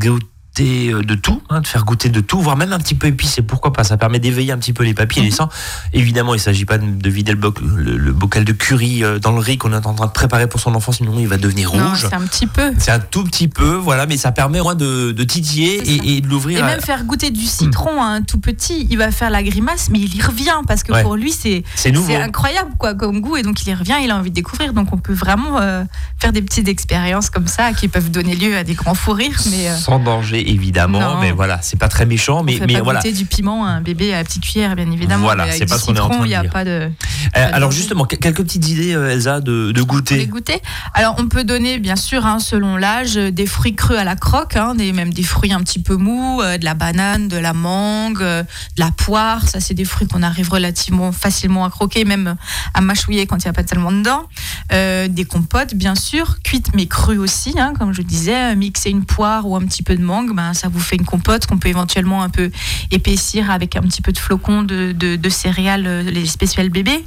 euh, 0.61 1.01
de 1.01 1.15
tout, 1.15 1.41
hein, 1.49 1.61
de 1.61 1.67
faire 1.67 1.83
goûter 1.83 2.09
de 2.09 2.19
tout, 2.19 2.39
voire 2.39 2.55
même 2.55 2.73
un 2.73 2.77
petit 2.77 2.93
peu 2.93 3.07
épicé. 3.07 3.41
Pourquoi 3.41 3.73
pas? 3.73 3.83
Ça 3.83 3.97
permet 3.97 4.19
d'éveiller 4.19 4.51
un 4.51 4.57
petit 4.57 4.73
peu 4.73 4.83
les 4.83 4.93
papilles 4.93 5.23
et 5.23 5.25
les 5.25 5.31
mhm. 5.31 5.35
sangs. 5.35 5.49
Évidemment, 5.93 6.33
il 6.33 6.37
ne 6.37 6.41
s'agit 6.41 6.65
pas 6.65 6.77
de 6.77 7.09
vider 7.09 7.33
le, 7.33 8.11
bocal 8.11 8.45
de 8.45 8.51
curry 8.51 9.03
euh, 9.03 9.17
dans 9.17 9.31
le 9.31 9.39
riz 9.39 9.57
qu'on 9.57 9.73
est 9.73 9.87
en 9.87 9.93
train 9.95 10.05
de 10.05 10.11
préparer 10.11 10.47
pour 10.47 10.59
son 10.59 10.75
enfant, 10.75 10.91
sinon 10.91 11.15
il 11.17 11.27
va 11.27 11.37
devenir 11.37 11.71
rouge. 11.71 12.07
C'est 12.07 12.13
un 12.13 12.21
petit 12.21 12.45
peu. 12.45 12.71
C'est 12.77 12.91
un 12.91 12.99
tout 12.99 13.23
petit 13.23 13.47
peu, 13.47 13.73
voilà, 13.73 14.05
mais 14.05 14.17
ça 14.17 14.31
permet 14.31 14.61
moins 14.61 14.75
de, 14.75 15.11
titiller 15.23 15.81
et, 16.17 16.21
de 16.21 16.27
l'ouvrir. 16.27 16.59
Et 16.59 16.61
même 16.61 16.81
faire 16.81 17.03
goûter 17.03 17.31
du 17.31 17.45
citron 17.45 18.01
à 18.01 18.05
un 18.05 18.21
tout 18.21 18.39
petit, 18.39 18.87
il 18.89 18.97
va 18.97 19.09
faire 19.09 19.31
la 19.31 19.41
grimace, 19.41 19.89
mais 19.89 19.99
il 19.99 20.15
y 20.15 20.21
revient 20.21 20.61
parce 20.67 20.83
que 20.83 21.01
pour 21.01 21.15
lui 21.15 21.31
c'est 21.31 21.63
c'est 21.75 21.93
incroyable 22.15 22.71
quoi 22.77 22.93
comme 22.93 23.21
goût 23.21 23.37
et 23.37 23.41
donc 23.41 23.61
il 23.63 23.69
y 23.69 23.73
revient, 23.73 23.95
il 24.03 24.11
a 24.11 24.17
envie 24.17 24.29
de 24.29 24.35
découvrir. 24.35 24.73
Donc 24.73 24.89
on 24.91 24.97
peut 24.97 25.13
vraiment 25.13 25.59
euh, 25.59 25.83
faire 26.19 26.31
des 26.31 26.41
petites 26.41 26.67
expériences 26.67 27.29
comme 27.29 27.47
ça 27.47 27.73
qui 27.73 27.87
peuvent 27.87 28.11
donner 28.11 28.35
lieu 28.35 28.55
à 28.55 28.63
des 28.63 28.73
grands 28.73 28.93
fous 28.93 29.13
rires, 29.13 29.41
mais 29.49 29.75
sans 29.75 29.99
danger 29.99 30.42
évidemment, 30.47 31.19
mais 31.19 31.31
voilà, 31.31 31.61
c'est 31.61 31.79
pas 31.79 31.87
très 31.87 32.05
méchant. 32.05 32.43
Mais, 32.43 32.59
on 32.61 32.65
mais 32.65 32.73
pas 32.75 32.81
voilà. 32.81 33.01
du 33.01 33.25
piment 33.25 33.65
à 33.65 33.69
un 33.69 33.81
bébé 33.81 34.13
à 34.13 34.17
la 34.17 34.23
petite 34.23 34.43
cuillère, 34.43 34.75
bien 34.75 34.89
évidemment. 34.91 35.23
Voilà, 35.23 35.51
c'est 35.51 35.65
pas 35.65 35.77
ce 35.77 35.85
qu'on 35.85 35.95
est 35.95 35.99
en 35.99 36.09
train 36.09 36.19
de 36.19 36.27
dire. 36.27 36.43
Y 36.43 36.47
a 36.47 36.49
pas 36.49 36.65
de, 36.65 36.89
euh, 37.35 37.49
alors 37.51 37.71
justement, 37.71 38.05
quelques 38.05 38.43
petites 38.43 38.67
idées, 38.67 38.93
euh, 38.93 39.11
Elsa, 39.11 39.41
de, 39.41 39.71
de 39.71 39.81
goûter. 39.81 40.25
goûter. 40.27 40.61
Alors 40.93 41.15
on 41.17 41.27
peut 41.27 41.43
donner, 41.43 41.79
bien 41.79 41.95
sûr, 41.95 42.25
hein, 42.25 42.39
selon 42.39 42.77
l'âge, 42.77 43.15
des 43.15 43.45
fruits 43.45 43.75
crus 43.75 43.97
à 43.97 44.03
la 44.03 44.15
croque, 44.15 44.55
hein, 44.55 44.75
des, 44.75 44.91
même 44.91 45.13
des 45.13 45.23
fruits 45.23 45.53
un 45.53 45.61
petit 45.61 45.79
peu 45.79 45.95
mous, 45.95 46.41
euh, 46.41 46.57
de 46.57 46.65
la 46.65 46.73
banane, 46.73 47.27
de 47.27 47.37
la 47.37 47.53
mangue, 47.53 48.19
de 48.19 48.45
la 48.77 48.91
poire. 48.91 49.47
Ça, 49.47 49.59
c'est 49.59 49.73
des 49.73 49.85
fruits 49.85 50.07
qu'on 50.07 50.23
arrive 50.23 50.49
relativement 50.49 51.11
facilement 51.11 51.65
à 51.65 51.69
croquer, 51.69 52.05
même 52.05 52.35
à 52.73 52.81
mâchouiller 52.81 53.25
quand 53.25 53.37
il 53.37 53.47
n'y 53.47 53.49
a 53.49 53.53
pas 53.53 53.63
tellement 53.63 53.91
dedans. 53.91 54.23
des 54.69 55.25
compotes, 55.25 55.75
bien 55.75 55.95
sûr, 55.95 56.41
cuites 56.43 56.69
mais 56.73 56.87
crues 56.87 57.17
aussi, 57.17 57.55
hein, 57.59 57.73
comme 57.77 57.93
je 57.93 58.01
disais. 58.01 58.55
Mixer 58.55 58.89
une 58.89 59.05
poire 59.05 59.47
ou 59.47 59.55
un 59.55 59.61
petit 59.61 59.83
peu 59.83 59.95
de 59.95 60.03
mangue, 60.03 60.32
ben, 60.33 60.53
ça 60.53 60.67
vous 60.67 60.79
fait 60.79 60.95
une 60.95 61.05
compote 61.05 61.45
qu'on 61.45 61.57
peut 61.57 61.69
éventuellement 61.69 62.23
un 62.23 62.29
peu 62.29 62.51
épaissir 62.91 63.51
avec 63.51 63.75
un 63.75 63.81
petit 63.81 64.01
peu 64.01 64.11
de 64.11 64.17
flocons 64.17 64.63
de, 64.63 64.91
de, 64.91 65.29
céréales, 65.29 65.87
euh, 65.87 66.03
les 66.03 66.25
spéciales 66.25 66.69
bébés. 66.69 67.05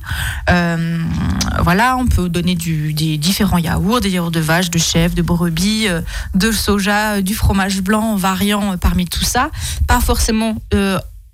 Euh, 0.50 1.02
voilà, 1.60 1.96
on 1.96 2.06
peut 2.06 2.28
donner 2.28 2.54
des 2.54 3.18
différents 3.18 3.58
yaourts, 3.58 4.00
des 4.00 4.10
yaourts 4.10 4.30
de 4.30 4.40
vache, 4.40 4.70
de 4.70 4.78
chèvre, 4.78 5.14
de 5.14 5.22
brebis, 5.22 5.88
euh, 5.88 6.00
de 6.34 6.50
soja, 6.52 7.20
du 7.20 7.34
fromage 7.34 7.82
blanc, 7.82 8.16
variant 8.16 8.76
parmi 8.78 9.06
tout 9.06 9.24
ça. 9.24 9.50
Pas 9.86 10.00
forcément 10.00 10.56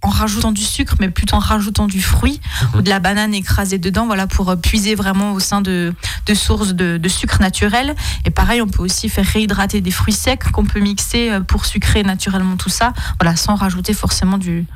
en 0.03 0.11
rajoutant 0.11 0.53
du 0.53 0.63
sucre, 0.63 0.97
mais 1.01 1.09
plutôt 1.09 1.37
en 1.37 1.41
rajoutant 1.41 1.87
du 1.87 2.03
fruit 2.03 2.41
mhm. 2.41 2.79
ou 2.79 2.83
de 2.83 2.91
la 2.91 2.99
banane 2.99 3.35
écrasée 3.35 3.79
dedans, 3.79 4.07
voilà, 4.07 4.27
pour 4.27 4.51
euh, 4.51 4.57
puiser 4.57 4.95
vraiment 4.95 5.33
au 5.33 5.41
sein 5.41 5.61
de, 5.61 5.95
de 6.27 6.35
sources 6.35 6.75
de, 6.75 7.09
sucre 7.09 7.41
naturel. 7.41 7.95
Et 8.25 8.31
pareil, 8.31 8.61
on 8.63 8.69
peut 8.69 8.83
aussi 8.83 9.09
faire 9.09 9.25
réhydrater 9.25 9.81
des 9.81 9.91
fruits 9.91 10.15
secs 10.15 10.51
qu'on 10.53 10.65
peut 10.65 10.81
mixer 10.81 11.31
euh, 11.31 11.41
pour 11.41 11.67
sucrer 11.67 12.03
naturellement 12.03 12.57
tout 12.57 12.71
ça, 12.71 12.93
voilà, 13.21 13.37
sans 13.37 13.55
rajouter 13.55 13.95
forcément 13.95 14.39
du, 14.39 14.67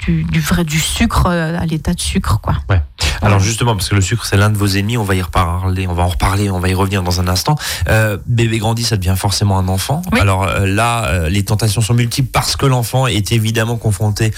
du, 0.00 0.40
vrai 0.40 0.64
du 0.64 0.78
sucre 0.78 1.26
euh, 1.26 1.58
à 1.58 1.66
l'état 1.66 1.94
de 1.94 2.00
sucre, 2.00 2.40
quoi. 2.40 2.54
Ouais. 2.68 2.82
Alors 3.22 3.40
justement, 3.40 3.74
parce 3.74 3.88
que 3.88 3.94
le 3.94 4.00
sucre 4.00 4.26
c'est 4.26 4.36
l'un 4.36 4.50
de 4.50 4.56
vos 4.56 4.66
ennemis, 4.66 4.96
on 4.96 5.04
va 5.04 5.14
y 5.14 5.22
reparler, 5.22 5.86
on 5.86 5.94
va 5.94 6.02
en 6.02 6.08
reparler, 6.08 6.50
on 6.50 6.58
va 6.58 6.68
y 6.68 6.74
revenir 6.74 7.02
dans 7.02 7.20
un 7.20 7.28
instant. 7.28 7.56
Euh, 7.88 8.18
bébé 8.26 8.58
grandit, 8.58 8.84
ça 8.84 8.96
devient 8.96 9.14
forcément 9.16 9.58
un 9.58 9.68
enfant. 9.68 10.02
Alors 10.20 10.44
euh, 10.44 10.66
là, 10.66 11.06
euh, 11.06 11.28
les 11.28 11.44
tentations 11.44 11.80
sont 11.80 11.94
multiples 11.94 12.30
parce 12.30 12.56
que 12.56 12.66
l'enfant 12.66 13.06
est 13.06 13.32
évidemment 13.32 13.76
confronté 13.76 14.32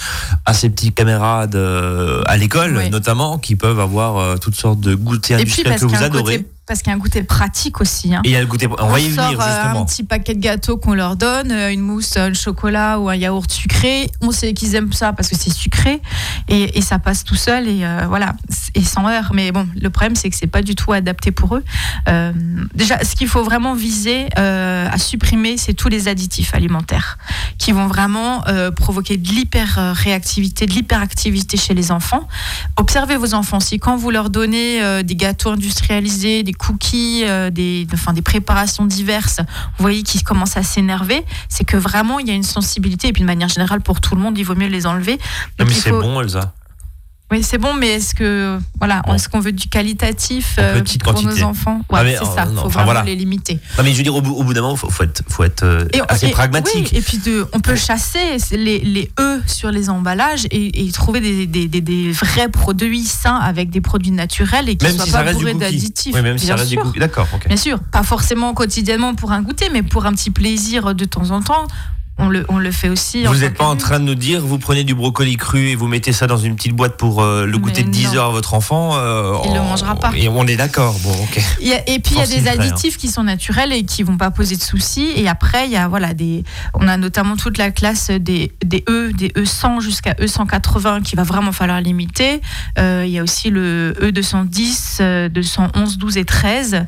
à 0.45 0.55
ses 0.55 0.71
petits 0.71 0.93
camarades 0.93 1.57
à 1.57 2.37
l'école, 2.37 2.89
notamment, 2.91 3.39
qui 3.39 3.57
peuvent 3.57 3.81
avoir 3.81 4.39
toutes 4.39 4.55
sortes 4.55 4.81
de 4.81 4.95
goûters 4.95 5.39
industriels 5.39 5.79
que 5.79 5.87
vous 5.87 6.03
adorez 6.03 6.45
parce 6.69 6.83
qu'il 6.83 6.91
y 6.91 6.93
a 6.93 6.97
un 6.97 6.99
goûter 6.99 7.23
pratique 7.23 7.81
aussi. 7.81 8.15
Hein. 8.15 8.21
Et 8.25 8.29
il 8.29 8.33
y 8.33 8.37
a 8.37 8.41
le 8.41 8.47
goûter. 8.47 8.69
On, 8.79 8.89
va 8.89 9.01
y 9.01 9.09
venir 9.09 9.31
justement. 9.31 9.83
un 9.83 9.85
petit 9.85 10.05
paquet 10.05 10.35
de 10.35 10.41
gâteaux 10.41 10.77
qu'on 10.77 10.95
leur 10.95 11.17
donne, 11.17 11.51
une 11.51 11.81
mousse, 11.81 12.17
un 12.17 12.33
chocolat 12.35 12.99
ou 13.01 13.09
un 13.09 13.17
yaourt 13.17 13.51
sucré. 13.51 14.11
On 14.21 14.31
sait 14.31 14.55
qu'ils 14.55 14.75
aiment 14.75 14.93
ça 14.93 15.13
parce 15.13 15.29
que 15.29 15.37
c'est 15.37 15.53
sucré 15.53 16.01
et, 16.49 16.81
ça 16.83 16.99
passe 16.99 17.25
tout 17.25 17.35
seul 17.35 17.69
et 17.69 17.85
voilà 18.09 18.35
et 18.75 18.83
sans 18.83 19.07
heure. 19.09 19.31
Mais 19.35 19.53
bon, 19.53 19.67
le 19.81 19.91
problème, 19.91 20.17
c'est 20.17 20.31
que 20.31 20.37
c'est 20.37 20.47
pas 20.47 20.63
du 20.63 20.75
tout 20.75 20.93
adapté 20.93 21.33
pour 21.33 21.57
eux. 21.57 21.65
Euh, 22.09 22.33
déjà, 22.75 23.05
ce 23.05 23.15
qu'il 23.17 23.29
faut 23.29 23.43
vraiment 23.43 23.75
viser 23.75 24.27
euh, 24.39 24.89
à 24.91 24.99
supprimer, 24.99 25.57
c'est 25.57 25.75
tous 25.75 25.89
les 25.89 26.09
additifs 26.09 26.55
alimentaires 26.55 27.19
qui 27.59 27.73
vont 27.73 27.87
vraiment 27.87 28.47
euh, 28.49 28.71
provoquer 28.71 29.17
de 29.17 29.29
l'hyper-réactivité, 29.29 30.67
de 30.67 30.73
l'hyperactivité 30.73 31.57
chez 31.57 31.75
les 31.75 31.91
enfants. 31.91 32.29
Observez 32.77 33.17
vos 33.17 33.35
enfants. 33.35 33.61
Si 33.61 33.79
quand 33.79 33.97
vous 33.97 34.11
leur 34.11 34.31
donnez 34.31 35.03
des 35.03 35.17
gâteaux 35.17 35.51
industrialisés, 35.51 36.43
des 36.43 36.53
cookies, 36.59 37.25
des, 37.53 37.87
enfin, 37.95 38.13
des 38.13 38.23
préparations 38.23 38.85
diverses, 38.85 39.39
vous 39.39 39.83
voyez 39.83 40.03
qu'ils 40.03 40.23
commencent 40.23 40.57
à 40.57 40.63
s'énerver, 40.63 41.25
c'est 41.49 41.65
que 41.65 41.77
vraiment, 41.77 42.19
il 42.19 42.29
y 42.29 42.31
a 42.31 42.35
une 42.35 42.43
sensibilité. 42.43 43.09
Et 43.09 43.13
puis, 43.13 43.23
de 43.23 43.27
manière 43.27 43.49
générale, 43.49 43.81
pour 43.81 44.01
tout 44.01 44.15
le 44.15 44.21
monde, 44.21 44.37
il 44.39 44.45
vaut 44.45 44.55
miut 44.55 44.69
les 44.69 44.87
enlever. 44.87 45.19
mais 45.59 45.73
c'est 45.73 45.91
bon, 45.91 46.21
Elsa. 46.21 46.53
Oui, 47.31 47.43
c'est 47.43 47.59
bon, 47.59 47.75
mais 47.75 47.89
est-ce 47.89 48.15
que 48.15 48.59
voilà, 48.79 49.03
est-ce 49.15 49.29
qu'on 49.29 49.41
veut 49.41 49.53
du 49.53 49.69
qualitatif 49.69 50.57
euh, 50.59 50.83
pour 51.05 51.23
nos 51.23 51.43
enfants 51.43 51.83
ouais, 51.91 52.17
C'est 52.19 52.25
ça, 52.25 52.47
il 52.51 52.57
faut 52.57 52.69
vraiment 52.69 53.03
les 53.03 53.15
limiter. 53.15 53.59
Non, 53.77 53.85
mais 53.85 53.93
je 53.93 53.99
veux 53.99 54.03
dire, 54.03 54.15
au 54.15 54.23
bout, 54.23 54.55
d'un 54.55 54.63
moment, 54.63 54.79
il 54.83 54.91
faut, 54.91 55.05
être, 55.05 55.23
faut 55.29 55.45
être 55.45 55.63
euh, 55.63 55.85
assez 56.09 56.31
pragmatique. 56.31 56.95
et 56.95 57.03
puis 57.03 57.19
de, 57.19 57.47
on 57.53 57.61
peut 57.61 57.77
chasser 57.77 58.39
les, 58.53 58.79
les 58.79 59.11
E 59.21 59.43
sur 59.47 59.71
les 59.71 59.91
emballages 59.91 60.47
et, 60.51 60.91
trouver 60.93 61.21
des, 61.21 61.47
des, 61.47 61.69
des, 61.69 62.13
vrais 62.13 62.49
produits 62.49 63.05
sains 63.05 63.37
avec 63.37 63.69
des 63.69 63.83
produits 63.83 64.11
naturels 64.11 64.69
et 64.71 64.77
qui 64.77 64.87
ne 64.87 64.93
soient 64.93 65.23
pas 65.23 65.33
bourrés 65.33 65.55
d'additifs. 65.55 66.15
Oui, 66.15 66.23
même 66.23 66.39
si 66.39 66.47
ça 66.47 66.57
reste 66.57 66.71
du 66.71 66.79
cookies. 66.79 66.99
D'accord. 66.99 67.29
Bien 67.47 67.57
sûr, 67.59 67.79
pas 67.79 68.03
forcément 68.03 68.55
quotidiennement 68.55 69.15
pour 69.15 69.33
un 69.33 69.43
goûter, 69.43 69.69
mais 69.71 69.83
pour 69.83 70.07
un 70.07 70.13
petit 70.13 70.31
plaisir 70.31 70.95
de 70.95 71.05
temps 71.05 71.31
en 71.31 71.43
temps 71.43 71.67
on 72.19 72.59
le, 72.59 72.71
fait 72.73 72.89
aussi. 72.89 73.25
Vous 73.25 73.37
n'êtes 73.37 73.57
pas 73.57 73.65
en 73.65 73.77
train 73.77 74.01
de 74.01 74.05
nous 74.05 74.15
dire, 74.15 74.45
vous 74.45 74.59
prenez 74.59 74.85
du 74.85 74.95
brocoli 74.95 75.37
cru 75.37 75.69
et 75.69 75.75
vous 75.75 75.87
mettez 75.87 76.13
ça 76.13 76.27
dans 76.27 76.37
une 76.37 76.57
petite 76.57 76.75
boîte 76.75 76.97
pour 76.97 77.23
euh, 77.23 77.47
le 77.47 77.59
goûter 77.59 77.83
de 77.83 77.91
10 77.91 78.17
heures 78.17 78.27
à 78.27 78.31
votre 78.31 78.55
enfant. 78.55 78.97
Euh, 78.97 79.35
il 79.45 79.51
ne 79.51 79.57
le 79.57 79.63
mangera 79.63 79.95
pas. 79.95 80.11
Et 80.17 80.29
on 80.29 80.47
est 80.47 80.57
d'accord. 80.57 80.99
Bon, 81.03 81.13
ok. 81.13 81.41
et 81.61 81.99
puis 82.01 82.15
il 82.15 82.19
y 82.19 82.23
a 82.23 82.27
des 82.27 82.49
additifs 82.49 82.97
qui 82.97 83.09
sont 83.09 83.23
naturels 83.23 83.73
et 83.73 83.85
qui 83.85 84.03
vont 84.03 84.17
pas 84.17 84.31
poser 84.31 84.57
de 84.57 84.63
soucis. 84.63 85.13
Et 85.17 85.29
après, 85.29 85.67
il 85.67 85.73
y 85.73 85.77
a 85.77 85.87
voilà 85.87 86.13
des, 86.13 86.45
on 86.75 86.89
a 86.89 86.97
notamment 86.97 87.37
toute 87.37 87.57
la 87.57 87.71
classe 87.71 88.11
des, 88.11 88.53
des 88.65 88.85
E, 88.89 89.13
des 89.13 89.29
E100 89.31 89.81
jusqu'à 89.81 90.13
E180 90.15 91.03
qui 91.03 91.15
va 91.15 91.23
vraiment 91.23 91.53
falloir 91.53 91.81
limiter. 91.81 92.41
Euh, 92.79 93.05
il 93.07 93.13
y 93.13 93.19
a 93.19 93.23
aussi 93.23 93.51
le 93.51 93.95
E210, 94.01 95.29
211, 95.29 95.99
12 95.99 96.17
et 96.17 96.25
13 96.25 96.85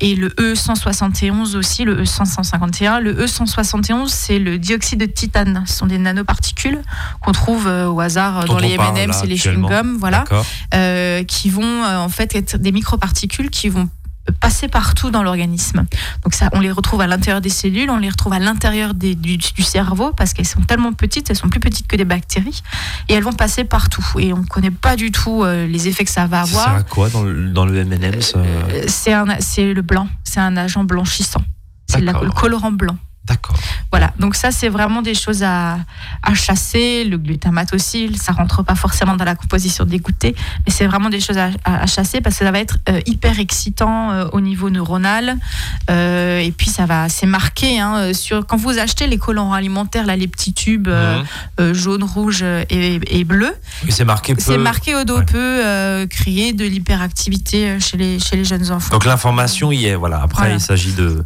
et 0.00 0.14
le 0.16 0.28
E171 0.30 1.56
aussi, 1.56 1.84
le 1.84 2.02
E151. 2.02 3.00
Le 3.00 3.24
E171, 3.24 4.08
c'est 4.08 4.38
le 4.38 4.58
dioxyde 4.64 5.00
de 5.00 5.06
titane. 5.06 5.64
Ce 5.66 5.76
sont 5.76 5.86
des 5.86 5.98
nanoparticules 5.98 6.80
qu'on 7.20 7.32
trouve 7.32 7.68
euh, 7.68 7.88
au 7.88 8.00
hasard 8.00 8.44
dans 8.46 8.58
les 8.58 8.72
M&M's 8.72 9.22
et 9.22 9.26
les 9.26 9.36
chewing-gums, 9.36 9.96
voilà, 9.98 10.24
euh, 10.74 11.22
qui 11.24 11.50
vont 11.50 11.62
euh, 11.62 11.98
en 11.98 12.08
fait 12.08 12.34
être 12.34 12.56
des 12.56 12.72
microparticules 12.72 13.50
qui 13.50 13.68
vont 13.68 13.88
passer 14.40 14.68
partout 14.68 15.10
dans 15.10 15.22
l'organisme. 15.22 15.84
Donc 16.22 16.34
ça, 16.34 16.48
on 16.52 16.60
les 16.60 16.70
retrouve 16.70 17.00
à 17.00 17.06
l'intérieur 17.06 17.40
des 17.40 17.50
cellules, 17.50 17.90
on 17.90 17.98
les 17.98 18.08
retrouve 18.08 18.32
à 18.32 18.38
l'intérieur 18.38 18.94
du, 18.94 19.14
du, 19.14 19.62
cerveau 19.62 20.12
parce 20.12 20.32
qu'elles 20.32 20.46
sont 20.46 20.62
tellement 20.62 20.92
petites, 20.92 21.30
elles 21.30 21.36
sont 21.36 21.48
plus 21.48 21.60
petites 21.60 21.86
que 21.86 21.96
des 21.96 22.04
bactéries 22.04 22.62
et 23.08 23.14
elles 23.14 23.22
vont 23.22 23.32
passer 23.32 23.64
partout. 23.64 24.04
Et 24.18 24.32
on 24.32 24.38
ne 24.38 24.46
connaît 24.46 24.70
pas 24.70 24.96
du 24.96 25.10
tout 25.10 25.42
euh, 25.42 25.66
les 25.66 25.88
effets 25.88 26.04
que 26.04 26.10
ça 26.10 26.26
va 26.26 26.42
avoir. 26.42 26.78
C'est 26.78 26.88
quoi 26.88 27.10
dans 27.10 27.22
le, 27.22 27.50
dans 27.50 27.66
le 27.66 27.76
M&M's 27.76 28.34
euh, 28.36 28.84
C'est 28.88 29.74
le 29.74 29.82
blanc, 29.82 30.08
c'est 30.24 30.40
un 30.40 30.56
agent 30.56 30.84
blanchissant. 30.84 31.42
C'est 31.86 32.00
le 32.00 32.30
colorant 32.30 32.72
blanc. 32.72 32.96
D'accord. 33.26 33.56
Voilà, 33.90 34.12
donc 34.18 34.34
ça 34.34 34.50
c'est 34.50 34.68
vraiment 34.68 35.00
des 35.00 35.14
choses 35.14 35.42
à, 35.42 35.78
à, 36.22 36.34
chasser. 36.34 37.04
Le 37.04 37.16
glutamate 37.16 37.72
aussi, 37.72 38.14
ça 38.18 38.32
rentre 38.32 38.62
pas 38.62 38.74
forcément 38.74 39.16
dans 39.16 39.24
la 39.24 39.34
composition 39.34 39.86
des 39.86 39.98
goûters, 39.98 40.34
mais 40.66 40.72
c'est 40.72 40.86
vraiment 40.86 41.08
des 41.08 41.20
choses 41.20 41.38
à, 41.38 41.48
à, 41.64 41.86
chasser 41.86 42.20
parce 42.20 42.38
que 42.38 42.44
ça 42.44 42.50
va 42.50 42.58
être 42.58 42.76
euh, 42.90 43.00
hyper 43.06 43.40
excitant 43.40 44.10
euh, 44.10 44.26
au 44.32 44.42
niveau 44.42 44.68
neuronal. 44.68 45.38
Euh, 45.90 46.38
et 46.40 46.52
puis 46.52 46.68
ça 46.68 46.84
va, 46.84 47.08
c'est 47.08 47.26
marqué 47.26 47.80
hein, 47.80 48.12
sur 48.12 48.46
quand 48.46 48.58
vous 48.58 48.78
achetez 48.78 49.06
les 49.06 49.16
colorants 49.16 49.54
alimentaires, 49.54 50.04
là 50.04 50.16
les 50.16 50.28
petits 50.28 50.52
tubes 50.52 50.88
mhm. 50.88 51.72
jaune, 51.72 52.04
rouge 52.04 52.42
et, 52.42 53.00
et 53.06 53.24
bleu. 53.24 53.54
c'est 53.88 54.04
marqué. 54.04 54.34
C'est 54.36 54.58
marqué 54.58 54.94
au 54.94 55.04
dos 55.04 55.22
peut 55.22 56.06
créer 56.10 56.52
de 56.52 56.64
l'hyperactivité 56.64 57.80
chez 57.80 57.96
les 57.96 58.18
chez 58.18 58.36
les 58.36 58.44
jeunes 58.44 58.70
enfants. 58.70 58.92
Donc 58.92 59.06
l'information 59.06 59.72
y 59.72 59.86
est. 59.86 59.94
Voilà. 59.94 60.20
Après 60.20 60.52
il 60.52 60.60
s'agit 60.60 60.92
de 60.92 61.24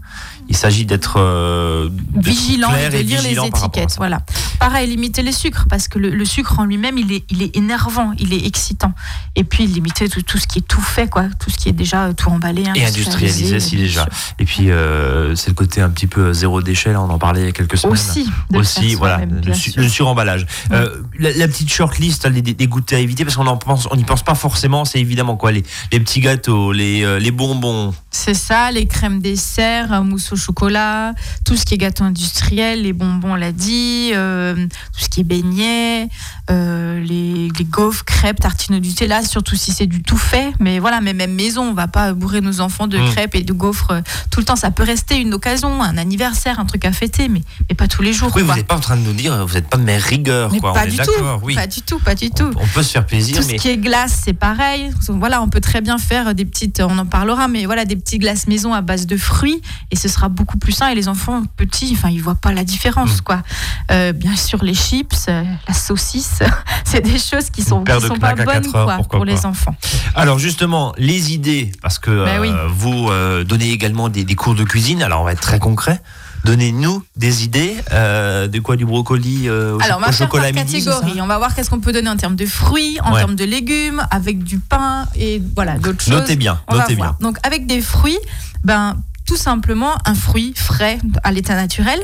il 0.48 0.56
s'agit 0.56 0.86
d'être 0.86 1.18
euh, 1.18 1.90
vigilant 2.16 2.70
et 2.74 2.88
de 2.88 2.98
lire 2.98 3.22
les 3.22 3.38
étiquettes. 3.38 3.96
Voilà. 3.98 4.22
Pareil, 4.58 4.88
limiter 4.88 5.22
les 5.22 5.32
sucres 5.32 5.66
parce 5.68 5.88
que 5.88 5.98
le, 5.98 6.24
sucre 6.24 6.58
en 6.58 6.64
lui-même, 6.64 6.96
il 6.96 7.12
est, 7.12 7.24
il 7.28 7.42
est 7.42 7.54
énervant, 7.54 8.12
il 8.18 8.32
est 8.32 8.46
excitant. 8.46 8.92
Et 9.36 9.44
puis 9.44 9.66
limiter 9.66 10.08
tout, 10.08 10.22
tout, 10.22 10.38
ce 10.38 10.46
qui 10.46 10.60
est 10.60 10.66
tout 10.66 10.80
fait, 10.80 11.08
quoi, 11.08 11.24
tout 11.38 11.50
ce 11.50 11.58
qui 11.58 11.68
est 11.68 11.72
déjà 11.72 12.14
tout 12.14 12.30
emballé, 12.30 12.64
et 12.74 12.84
industrialisé, 12.84 13.60
si 13.60 13.76
déjà. 13.76 14.08
Et 14.38 14.44
puis 14.46 14.70
euh, 14.70 15.34
c'est 15.36 15.48
le 15.48 15.54
côté 15.54 15.82
un 15.82 15.90
petit 15.90 16.06
peu 16.06 16.32
zéro 16.32 16.62
déchet. 16.62 16.92
Là, 16.92 17.02
on 17.02 17.10
en 17.10 17.18
parlait 17.18 17.42
il 17.42 17.46
y 17.46 17.48
a 17.48 17.52
quelques 17.52 17.76
semaines. 17.76 17.92
Aussi. 17.92 18.30
Aussi, 18.54 18.94
voilà, 18.94 19.20
le, 19.26 19.88
suremballage. 19.88 20.46
Euh, 20.72 21.02
la, 21.18 21.46
petite 21.46 21.70
shortlist 21.70 22.26
des, 22.26 22.42
des 22.42 22.66
goûters 22.66 22.98
à 22.98 23.00
éviter 23.00 23.24
parce 23.24 23.36
qu'on 23.36 23.46
en 23.46 23.58
pense, 23.58 23.86
on 23.90 23.96
n'y 23.96 24.04
pense 24.04 24.22
pas 24.22 24.34
forcément. 24.34 24.86
C'est 24.86 24.98
évidemment 24.98 25.36
quoi, 25.36 25.52
les, 25.52 25.62
les 25.92 26.00
petits 26.00 26.20
gâteaux, 26.20 26.72
les, 26.72 27.20
les 27.20 27.30
bonbons. 27.30 27.92
C'est 28.10 28.34
ça, 28.34 28.70
les 28.70 28.86
crèmes 28.86 29.20
dessert, 29.20 30.02
mousse 30.02 30.32
au 30.32 30.37
chocolat, 30.38 31.12
tout 31.44 31.56
ce 31.56 31.64
qui 31.64 31.74
est 31.74 31.78
gâteau 31.78 32.04
industriel, 32.04 32.82
les 32.82 32.92
bonbons, 32.92 33.32
on 33.32 33.34
l'a 33.34 33.52
dit, 33.52 34.10
euh, 34.14 34.54
tout 34.54 35.00
ce 35.00 35.08
qui 35.08 35.20
est 35.20 35.24
beignets, 35.24 36.08
euh, 36.50 37.00
les, 37.00 37.50
gaufres, 37.64 38.04
crêpes, 38.04 38.40
tartines 38.40 38.76
au 38.76 38.78
Nutella, 38.78 39.22
surtout 39.22 39.56
si 39.56 39.72
c'est 39.72 39.86
du 39.86 40.02
tout 40.02 40.16
fait. 40.16 40.52
Mais 40.60 40.78
voilà, 40.78 41.00
mais 41.00 41.12
même 41.12 41.34
maison, 41.34 41.62
on 41.70 41.74
va 41.74 41.88
pas 41.88 42.12
bourrer 42.14 42.40
nos 42.40 42.60
enfants 42.60 42.86
de 42.86 42.98
mm. 42.98 43.10
crêpes 43.10 43.34
et 43.34 43.42
de 43.42 43.52
gaufres 43.52 43.90
euh, 43.90 44.00
tout 44.30 44.40
le 44.40 44.46
temps. 44.46 44.56
Ça 44.56 44.70
peut 44.70 44.84
rester 44.84 45.16
une 45.16 45.34
occasion, 45.34 45.82
un 45.82 45.98
anniversaire, 45.98 46.58
un 46.60 46.64
truc 46.64 46.84
à 46.84 46.92
fêter, 46.92 47.28
mais, 47.28 47.42
mais 47.68 47.74
pas 47.74 47.88
tous 47.88 48.02
les 48.02 48.12
jours. 48.12 48.32
Oui, 48.34 48.42
vous 48.42 48.54
n'êtes 48.54 48.66
pas 48.66 48.76
en 48.76 48.80
train 48.80 48.96
de 48.96 49.02
nous 49.02 49.12
dire, 49.12 49.46
vous 49.46 49.54
n'êtes 49.54 49.68
pas 49.68 49.76
de 49.76 49.82
mes 49.82 49.98
rigueurs. 49.98 50.50
quoi. 50.60 50.72
Pas, 50.72 50.86
du 50.86 50.96
tout, 50.96 51.10
oui. 51.42 51.54
pas 51.54 51.66
du 51.66 51.82
tout, 51.82 51.98
pas 51.98 52.14
du 52.14 52.30
tout. 52.30 52.50
On, 52.56 52.66
peut 52.66 52.82
se 52.82 52.92
faire 52.92 53.06
plaisir. 53.06 53.36
Tout 53.36 53.42
ce 53.42 53.54
qui 53.54 53.68
est 53.68 53.78
glace, 53.78 54.22
c'est 54.24 54.32
pareil. 54.32 54.90
Voilà, 55.08 55.42
on 55.42 55.48
peut 55.48 55.60
très 55.60 55.80
bien 55.80 55.98
faire 55.98 56.34
des 56.34 56.44
petites, 56.44 56.80
on 56.80 56.98
en 56.98 57.06
parlera, 57.06 57.48
mais 57.48 57.66
voilà, 57.66 57.84
des 57.84 57.96
petits 57.96 58.18
glaces 58.18 58.46
maison 58.46 58.72
à 58.72 58.80
base 58.80 59.06
de 59.06 59.16
fruits 59.16 59.60
et 59.90 59.96
ce 59.96 60.08
sera 60.08 60.27
beaucoup 60.28 60.58
plus 60.58 60.72
sain. 60.72 60.88
Et 60.88 60.94
les 60.94 61.08
enfants 61.08 61.42
petits, 61.56 61.92
enfin, 61.96 62.10
ils 62.10 62.22
voient 62.22 62.34
pas 62.34 62.52
la 62.52 62.64
différence, 62.64 63.18
mm. 63.18 63.22
quoi. 63.22 63.42
Euh, 63.90 64.12
bien 64.12 64.36
sûr, 64.36 64.62
les 64.62 64.74
chips, 64.74 65.26
euh, 65.28 65.44
la 65.66 65.74
saucisse, 65.74 66.40
c'est 66.84 67.00
des 67.00 67.18
choses 67.18 67.50
qui 67.50 67.62
sont, 67.62 67.84
qui 67.84 68.00
sont 68.00 68.16
pas 68.16 68.34
bonnes 68.34 68.70
quoi, 68.70 68.98
pour 69.10 69.24
les 69.24 69.46
enfants. 69.46 69.74
Alors 70.14 70.38
justement, 70.38 70.92
les 70.98 71.32
idées, 71.32 71.72
parce 71.82 71.98
que 71.98 72.24
ben 72.24 72.42
euh, 72.42 72.68
vous 72.68 73.10
donnez 73.44 73.70
également 73.70 74.08
des, 74.08 74.24
des 74.24 74.34
cours 74.34 74.54
de 74.54 74.64
cuisine. 74.64 75.02
Alors 75.02 75.22
on 75.22 75.24
va 75.24 75.32
être 75.32 75.40
très 75.40 75.58
concret. 75.58 76.00
Donnez-nous 76.44 77.02
des 77.16 77.44
idées 77.44 77.76
euh, 77.92 78.46
de 78.48 78.58
quoi 78.60 78.76
du 78.76 78.86
brocoli 78.86 79.48
euh, 79.48 79.76
au, 79.76 79.82
Alors, 79.82 79.98
on 79.98 80.00
va 80.00 80.12
chocolat 80.12 80.52
catégorie. 80.52 81.20
On 81.20 81.26
va 81.26 81.38
voir 81.38 81.54
qu'est-ce 81.54 81.70
qu'on 81.70 81.80
peut 81.80 81.92
donner 81.92 82.08
en 82.08 82.16
termes 82.16 82.36
de 82.36 82.46
fruits, 82.46 82.98
en 83.02 83.14
termes 83.14 83.34
de 83.34 83.44
légumes, 83.44 84.06
avec 84.10 84.42
du 84.42 84.58
pain 84.58 85.06
et 85.16 85.42
voilà 85.54 85.78
d'autres 85.78 86.02
choses. 86.02 86.14
Notez 86.14 86.36
bien, 86.36 86.60
notez 86.70 86.94
bien. 86.94 87.16
Donc 87.20 87.38
avec 87.42 87.66
des 87.66 87.80
fruits, 87.80 88.18
ben 88.64 88.96
tout 89.28 89.36
simplement 89.36 89.94
un 90.06 90.14
fruit 90.14 90.54
frais 90.56 90.98
à 91.22 91.32
l'état 91.32 91.54
naturel. 91.54 92.00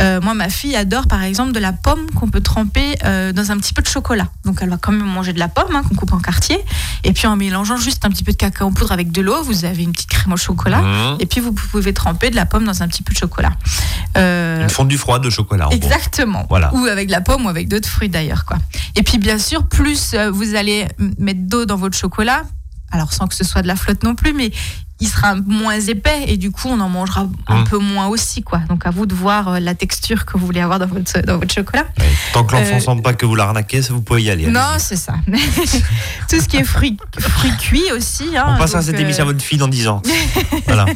Euh, 0.00 0.20
moi, 0.20 0.34
ma 0.34 0.48
fille 0.48 0.74
adore 0.74 1.06
par 1.06 1.22
exemple 1.22 1.52
de 1.52 1.60
la 1.60 1.72
pomme 1.72 2.10
qu'on 2.10 2.28
peut 2.28 2.40
tremper 2.40 2.96
euh, 3.04 3.32
dans 3.32 3.52
un 3.52 3.58
petit 3.58 3.72
peu 3.72 3.80
de 3.80 3.86
chocolat. 3.86 4.26
Donc 4.44 4.58
elle 4.60 4.70
va 4.70 4.76
quand 4.76 4.90
même 4.90 5.06
manger 5.06 5.32
de 5.32 5.38
la 5.38 5.46
pomme 5.46 5.76
hein, 5.76 5.84
qu'on 5.88 5.94
coupe 5.94 6.12
en 6.12 6.18
quartier. 6.18 6.58
Et 7.04 7.12
puis 7.12 7.28
en 7.28 7.36
mélangeant 7.36 7.76
juste 7.76 8.04
un 8.04 8.10
petit 8.10 8.24
peu 8.24 8.32
de 8.32 8.36
cacao 8.36 8.66
en 8.66 8.72
poudre 8.72 8.90
avec 8.90 9.12
de 9.12 9.22
l'eau, 9.22 9.40
vous 9.44 9.64
avez 9.64 9.84
une 9.84 9.92
petite 9.92 10.10
crème 10.10 10.32
au 10.32 10.36
chocolat. 10.36 10.80
Mmh. 10.80 11.18
Et 11.20 11.26
puis 11.26 11.40
vous 11.40 11.52
pouvez 11.52 11.94
tremper 11.94 12.30
de 12.30 12.36
la 12.36 12.44
pomme 12.44 12.64
dans 12.64 12.82
un 12.82 12.88
petit 12.88 13.04
peu 13.04 13.12
de 13.12 13.18
chocolat. 13.18 13.52
Euh, 14.16 14.64
une 14.64 14.68
fondue 14.68 14.98
froide 14.98 15.22
de 15.22 15.30
chocolat. 15.30 15.68
exactement. 15.70 16.44
Voilà. 16.48 16.74
Ou 16.74 16.86
avec 16.86 17.06
de 17.06 17.12
la 17.12 17.20
pomme 17.20 17.46
ou 17.46 17.48
avec 17.48 17.68
d'autres 17.68 17.88
fruits 17.88 18.08
d'ailleurs. 18.08 18.44
quoi. 18.46 18.56
Et 18.96 19.04
puis 19.04 19.18
bien 19.18 19.38
sûr, 19.38 19.64
plus 19.68 20.16
vous 20.32 20.56
allez 20.56 20.88
mettre 21.18 21.42
d'eau 21.42 21.66
dans 21.66 21.76
votre 21.76 21.96
chocolat, 21.96 22.42
alors 22.90 23.12
sans 23.12 23.28
que 23.28 23.34
ce 23.36 23.44
soit 23.44 23.62
de 23.62 23.68
la 23.68 23.76
flotte 23.76 24.02
non 24.02 24.16
plus, 24.16 24.32
mais 24.32 24.50
il 25.00 25.08
sera 25.08 25.34
moins 25.34 25.80
épais 25.80 26.24
et 26.28 26.36
du 26.36 26.52
coup 26.52 26.68
on 26.68 26.78
en 26.78 26.88
mangera 26.88 27.26
un 27.48 27.62
mmh. 27.62 27.64
peu 27.64 27.78
moins 27.78 28.06
aussi 28.06 28.42
quoi. 28.42 28.60
Donc 28.68 28.86
à 28.86 28.90
vous 28.90 29.06
de 29.06 29.14
voir 29.14 29.48
euh, 29.48 29.58
la 29.58 29.74
texture 29.74 30.24
que 30.24 30.38
vous 30.38 30.46
voulez 30.46 30.60
avoir 30.60 30.78
dans 30.78 30.86
votre 30.86 31.20
dans 31.22 31.38
votre 31.38 31.52
chocolat. 31.52 31.84
Tant 32.32 32.44
que 32.44 32.52
l'enfant 32.52 32.70
ne 32.70 32.76
euh, 32.76 32.80
sent 32.80 33.02
pas 33.02 33.12
que 33.12 33.26
vous 33.26 33.34
l'arnaquez, 33.34 33.80
vous 33.80 34.02
pouvez 34.02 34.22
y 34.22 34.30
aller. 34.30 34.46
Non, 34.46 34.60
c'est 34.78 34.96
ça. 34.96 35.14
Tout 36.28 36.40
ce 36.40 36.46
qui 36.46 36.58
est 36.58 36.64
fruits, 36.64 36.96
fruits 37.18 37.56
cuits 37.58 37.92
aussi. 37.92 38.36
Hein, 38.36 38.54
on 38.54 38.58
passe 38.58 38.76
à 38.76 38.82
cette 38.82 38.98
émission 38.98 39.24
à 39.24 39.26
votre 39.26 39.42
fille 39.42 39.58
dans 39.58 39.66
10 39.66 39.88
ans. 39.88 40.00
voilà. 40.66 40.86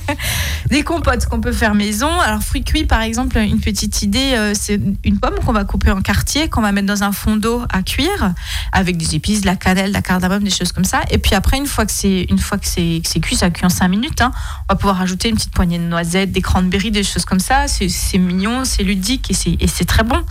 Des 0.70 0.84
compotes 0.84 1.26
qu'on 1.26 1.40
peut 1.40 1.52
faire 1.52 1.74
maison. 1.74 2.20
Alors 2.20 2.42
fruits 2.42 2.64
cuits 2.64 2.84
par 2.84 3.02
exemple, 3.02 3.36
une 3.36 3.60
petite 3.60 4.02
idée, 4.02 4.34
euh, 4.34 4.52
c'est 4.54 4.80
une 5.04 5.18
pomme 5.18 5.40
qu'on 5.44 5.52
va 5.52 5.64
couper 5.64 5.90
en 5.90 6.02
quartier, 6.02 6.48
qu'on 6.48 6.62
va 6.62 6.70
mettre 6.70 6.86
dans 6.86 7.02
un 7.02 7.12
fond 7.12 7.34
d'eau 7.34 7.62
à 7.68 7.82
cuire 7.82 8.32
avec 8.72 8.96
des 8.96 9.16
épices, 9.16 9.40
de 9.40 9.46
la 9.46 9.56
cannelle, 9.56 9.88
de 9.88 9.94
la 9.94 10.02
cardamome, 10.02 10.44
des 10.44 10.50
choses 10.50 10.70
comme 10.70 10.84
ça. 10.84 11.00
Et 11.10 11.18
puis 11.18 11.34
après 11.34 11.56
une 11.58 11.66
fois 11.66 11.84
que 11.84 11.92
c'est 11.92 12.26
une 12.30 12.38
fois 12.38 12.58
que 12.58 12.66
c'est 12.66 13.02
cuit, 13.20 13.34
ça 13.34 13.50
cuit 13.50 13.66
en 13.66 13.70
5 13.70 13.87
minutes. 13.88 14.20
Hein. 14.20 14.32
On 14.68 14.74
va 14.74 14.76
pouvoir 14.76 14.96
rajouter 14.96 15.28
une 15.28 15.36
petite 15.36 15.52
poignée 15.52 15.78
de 15.78 15.84
noisettes, 15.84 16.32
des 16.32 16.42
cranberries, 16.42 16.90
des 16.90 17.02
choses 17.02 17.24
comme 17.24 17.40
ça. 17.40 17.66
C'est 17.68 18.18
mignon, 18.18 18.64
c'est 18.64 18.82
ludique 18.82 19.30
et 19.30 19.66
c'est 19.66 19.84
très 19.84 20.02
bon. 20.02 20.22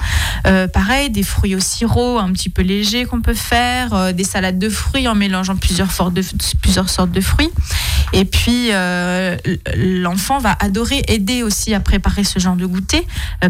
Euh, 0.45 0.67
pareil, 0.67 1.09
des 1.09 1.23
fruits 1.23 1.55
au 1.55 1.59
sirop 1.59 2.19
un 2.19 2.31
petit 2.31 2.49
peu 2.49 2.61
légers 2.61 3.05
qu'on 3.05 3.21
peut 3.21 3.33
faire, 3.33 3.93
euh, 3.93 4.11
des 4.11 4.23
salades 4.23 4.59
de 4.59 4.69
fruits 4.69 5.07
en 5.07 5.15
mélangeant 5.15 5.55
plusieurs, 5.55 5.91
sortes 5.91 6.13
de, 6.13 7.21
fruits. 7.21 7.51
Et 8.13 8.25
puis, 8.25 8.69
euh, 8.71 9.37
l'enfant 9.75 10.39
va 10.39 10.55
adorer 10.59 11.03
aider 11.07 11.43
aussi 11.43 11.73
à 11.73 11.79
préparer 11.79 12.23
ce 12.23 12.39
genre 12.39 12.55
de 12.55 12.65
goûter, 12.65 13.05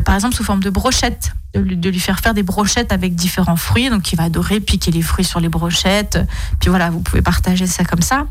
par 0.06 0.15
exemple 0.15 0.36
sous 0.36 0.43
forme 0.43 0.63
de 0.63 0.70
brochettes 0.70 1.34
de, 1.55 1.89
lui 1.89 1.99
faire 1.99 2.19
faire 2.19 2.33
des 2.33 2.43
brochettes 2.43 2.91
avec 2.91 3.15
différents 3.15 3.55
fruits. 3.55 3.89
Donc, 3.89 4.12
il 4.12 4.15
va 4.15 4.23
adorer 4.23 4.60
piquer 4.60 4.91
les 4.91 5.01
fruits 5.01 5.25
sur 5.25 5.39
les 5.39 5.49
brochettes. 5.49 6.19
Puis 6.60 6.69
voilà, 6.69 6.89
vous 6.89 6.99
pouvez 6.99 7.21
partager 7.21 7.67
ça 7.67 7.83
comme 7.83 8.01
ça. 8.01 8.27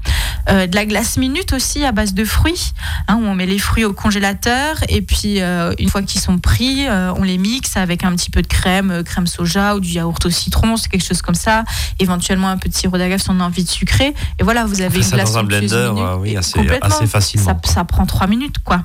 Euh, 0.48 0.66
de 0.66 0.74
la 0.74 0.86
glace 0.86 1.16
minute 1.16 1.52
aussi 1.52 1.84
à 1.84 1.92
base 1.92 2.14
de 2.14 2.24
fruits, 2.24 2.72
hein, 3.08 3.16
où 3.16 3.24
on 3.24 3.34
met 3.34 3.46
les 3.46 3.58
fruits 3.58 3.84
au 3.84 3.92
congélateur. 3.92 4.76
Et 4.88 5.02
puis, 5.02 5.40
euh, 5.40 5.72
une 5.78 5.88
fois 5.88 6.02
qu'ils 6.02 6.20
sont 6.20 6.38
pris, 6.38 6.86
euh, 6.86 7.12
on 7.16 7.22
les 7.22 7.38
mixe 7.38 7.76
avec 7.76 8.04
un 8.04 8.14
petit 8.14 8.30
peu 8.30 8.42
de 8.42 8.46
crème, 8.46 9.02
crème 9.04 9.26
soja 9.26 9.76
ou 9.76 9.80
du 9.80 9.90
yaourt 9.90 10.24
au 10.24 10.30
citron, 10.30 10.76
c'est 10.76 10.88
quelque 10.88 11.04
chose 11.04 11.22
comme 11.22 11.34
ça. 11.34 11.64
Éventuellement, 11.98 12.48
un 12.48 12.58
peu 12.58 12.68
de 12.68 12.74
sirop 12.74 12.98
d'agave 12.98 13.20
si 13.20 13.30
on 13.30 13.40
a 13.40 13.44
envie 13.44 13.64
de 13.64 13.68
sucrer. 13.68 14.14
Et 14.38 14.42
voilà, 14.42 14.64
vous 14.64 14.80
avez 14.80 14.98
une 14.98 15.08
glace 15.08 15.32
dans 15.32 15.38
un 15.38 15.44
blender, 15.44 15.90
oui, 16.20 16.36
assez, 16.36 16.60
assez 16.80 17.06
facilement. 17.06 17.60
Ça, 17.64 17.84
prend 17.84 18.06
trois 18.06 18.26
minutes, 18.26 18.58
quoi. 18.64 18.82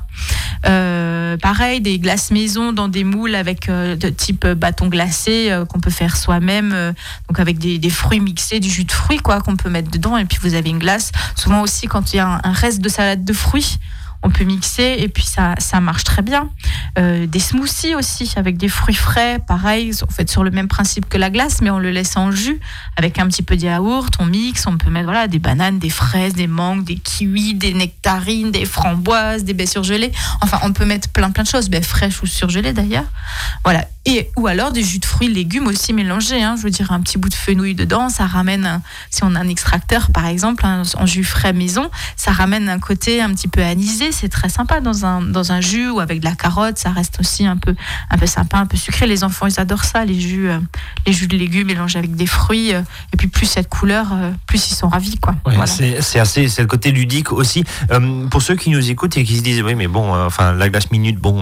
Pareil, 1.38 1.82
des 1.82 2.00
glaces 2.00 2.32
maison 2.32 2.74
dans 2.74 2.88
des 2.88 3.04
moules 3.04 3.36
avec 3.36 3.70
de 3.70 4.10
type 4.10 4.48
bâton 4.48 4.88
glacé 4.88 5.52
euh, 5.52 5.65
qu'on 5.65 5.80
peut 5.80 5.89
faire 5.91 6.17
soi-même, 6.17 6.72
euh, 6.74 6.94
donc 7.28 7.39
avec 7.39 7.58
des, 7.58 7.89
fruits 7.89 8.20
mixés, 8.20 8.60
du 8.60 8.70
jus 8.70 8.84
de 8.84 8.91
fruits 8.91 9.20
quoi 9.20 9.41
qu'on 9.41 9.56
peut 9.56 9.70
mettre 9.70 9.89
dedans, 9.89 10.17
et 10.17 10.26
puis 10.26 10.38
vous 10.41 10.54
avez 10.54 10.70
une 10.70 10.80
glace. 10.80 11.12
Souvent 11.36 11.62
aussi 11.62 11.88
quand 11.88 12.13
il 12.13 12.17
y 12.17 12.20
a 12.20 12.39
un 12.44 12.52
reste 12.52 12.82
de 12.82 12.89
salade 12.89 13.24
de 13.24 13.34
fruits, 13.34 13.80
on 14.24 14.30
peut 14.30 14.44
mixer 14.44 14.98
et 15.00 15.08
puis 15.08 15.26
ça, 15.26 15.56
ça 15.58 15.80
marche 15.80 16.04
très 16.04 16.22
bien. 16.22 16.50
Euh, 17.00 17.26
des 17.26 17.40
smoothies 17.40 17.96
aussi 17.96 18.32
avec 18.36 18.58
des 18.58 18.68
fruits 18.68 18.96
frais, 18.96 19.40
pareil, 19.46 19.92
en 20.08 20.12
fait 20.12 20.30
sur 20.30 20.44
le 20.44 20.52
même 20.52 20.68
principe 20.68 21.10
que 21.10 21.18
la 21.18 21.30
glace, 21.30 21.62
mais 21.62 21.70
on 21.70 21.80
le 21.80 21.90
laisse 21.90 22.18
en 22.18 22.32
jus 22.32 22.60
avec 22.98 23.20
un 23.20 23.28
petit 23.28 23.44
peu 23.44 23.56
de 23.56 23.64
yaourt, 23.64 24.14
on 24.20 24.26
mixe, 24.26 24.68
on 24.68 24.78
peut 24.78 24.90
mettre 24.90 25.06
voilà 25.06 25.28
des 25.28 25.40
bananes, 25.40 25.80
des 25.80 25.90
fraises, 25.90 26.34
des 26.34 26.48
mangues, 26.48 26.84
des 26.84 26.98
kiwis, 26.98 27.56
des 27.56 27.74
nectarines, 27.74 28.52
des 28.52 28.66
framboises, 28.66 29.44
des 29.44 29.54
baies 29.54 29.66
surgelées. 29.66 30.12
Enfin, 30.42 30.60
on 30.64 30.74
peut 30.74 30.86
mettre 30.86 31.10
plein 31.10 31.32
plein 31.32 31.44
de 31.44 31.48
choses, 31.48 31.70
baies 31.70 31.82
fraîches 31.82 32.22
ou 32.22 32.28
surgelées 32.28 32.74
d'ailleurs. 32.74 33.06
Voilà. 33.64 33.88
Et 34.06 34.32
ou 34.36 34.48
alors 34.48 34.72
des 34.72 34.84
jus 34.84 34.98
de 34.98 35.06
fruits, 35.06 35.32
légumes 35.32 35.68
aussi 35.68 35.94
mélangés. 35.94 36.42
Hein. 36.42 36.56
Je 36.58 36.64
veux 36.64 36.72
dire 36.72 36.92
un 36.92 37.02
petit 37.02 37.20
bout 37.20 37.30
de 37.30 37.36
fenouil 37.36 37.76
dedans, 37.76 38.10
ça 38.10 38.26
ramène 38.26 38.82
si 39.12 39.24
on 39.24 39.36
a 39.36 39.40
un 39.40 39.48
extracteur 39.48 40.10
par 40.12 40.26
exemple, 40.26 40.66
en 40.66 41.06
jus 41.06 41.24
frais 41.24 41.54
maison, 41.54 41.90
ça 42.16 42.32
ramène 42.32 42.70
un 42.70 42.80
côté 42.80 43.22
un 43.22 43.30
petit 43.34 43.48
peu 43.48 43.62
anisé 43.62 44.11
c'est 44.12 44.30
très 44.30 44.50
sympa 44.50 44.80
dans 44.82 45.06
un, 45.06 45.21
dans 45.21 45.52
un 45.52 45.62
jus 45.62 45.89
ou 45.89 46.00
avec 46.00 46.19
de 46.19 46.26
la 46.26 46.36
carotte. 46.36 46.78
ça 46.78 46.91
reste 46.91 47.17
aussi 47.19 47.45
un 47.45 47.58
peu, 47.58 47.76
un 48.10 48.17
peu 48.17 48.26
sympa, 48.28 48.58
un 48.58 48.65
peu 48.65 48.78
sucré. 48.78 49.08
Les 49.08 49.24
enfants, 49.24 49.47
ils 49.47 49.60
adorent 49.60 49.84
ça, 49.86 50.06
les 50.06 50.19
jus, 50.19 50.50
euh, 50.50 50.60
les 51.06 51.13
jus 51.13 51.28
de 51.28 51.38
légumes 51.38 51.67
mélangés 51.67 52.00
avec 52.00 52.15
des 52.15 52.26
fruits. 52.26 52.74
euh, 52.74 52.82
et 53.13 53.17
puis 53.17 53.28
plus 53.28 53.45
cette 53.45 53.69
couleur, 53.69 54.08
euh, 54.13 54.32
plus 54.47 54.71
ils 54.71 54.76
sont 54.76 54.89
ravis, 54.89 55.17
quoi. 55.17 55.34
Ouais, 55.45 55.56
Voilà. 55.56 55.67
c'est 55.67 56.19
assez, 56.19 56.47
c'est 56.50 56.62
le 56.62 56.67
côté 56.67 56.91
ludique 56.91 57.32
aussi. 57.32 57.63
Pour 58.30 58.41
ceux 58.41 58.56
qui 58.56 58.69
nous 58.69 58.89
écoutent 58.91 59.17
et 59.17 59.24
qui 59.24 59.38
se 59.38 59.41
disent, 59.43 59.62
oui, 59.62 59.76
mais 59.76 59.88
bon, 59.88 60.13
enfin, 60.26 60.54
la 60.54 60.69
glace 60.69 60.91
minute, 60.91 61.17
bon, 61.19 61.41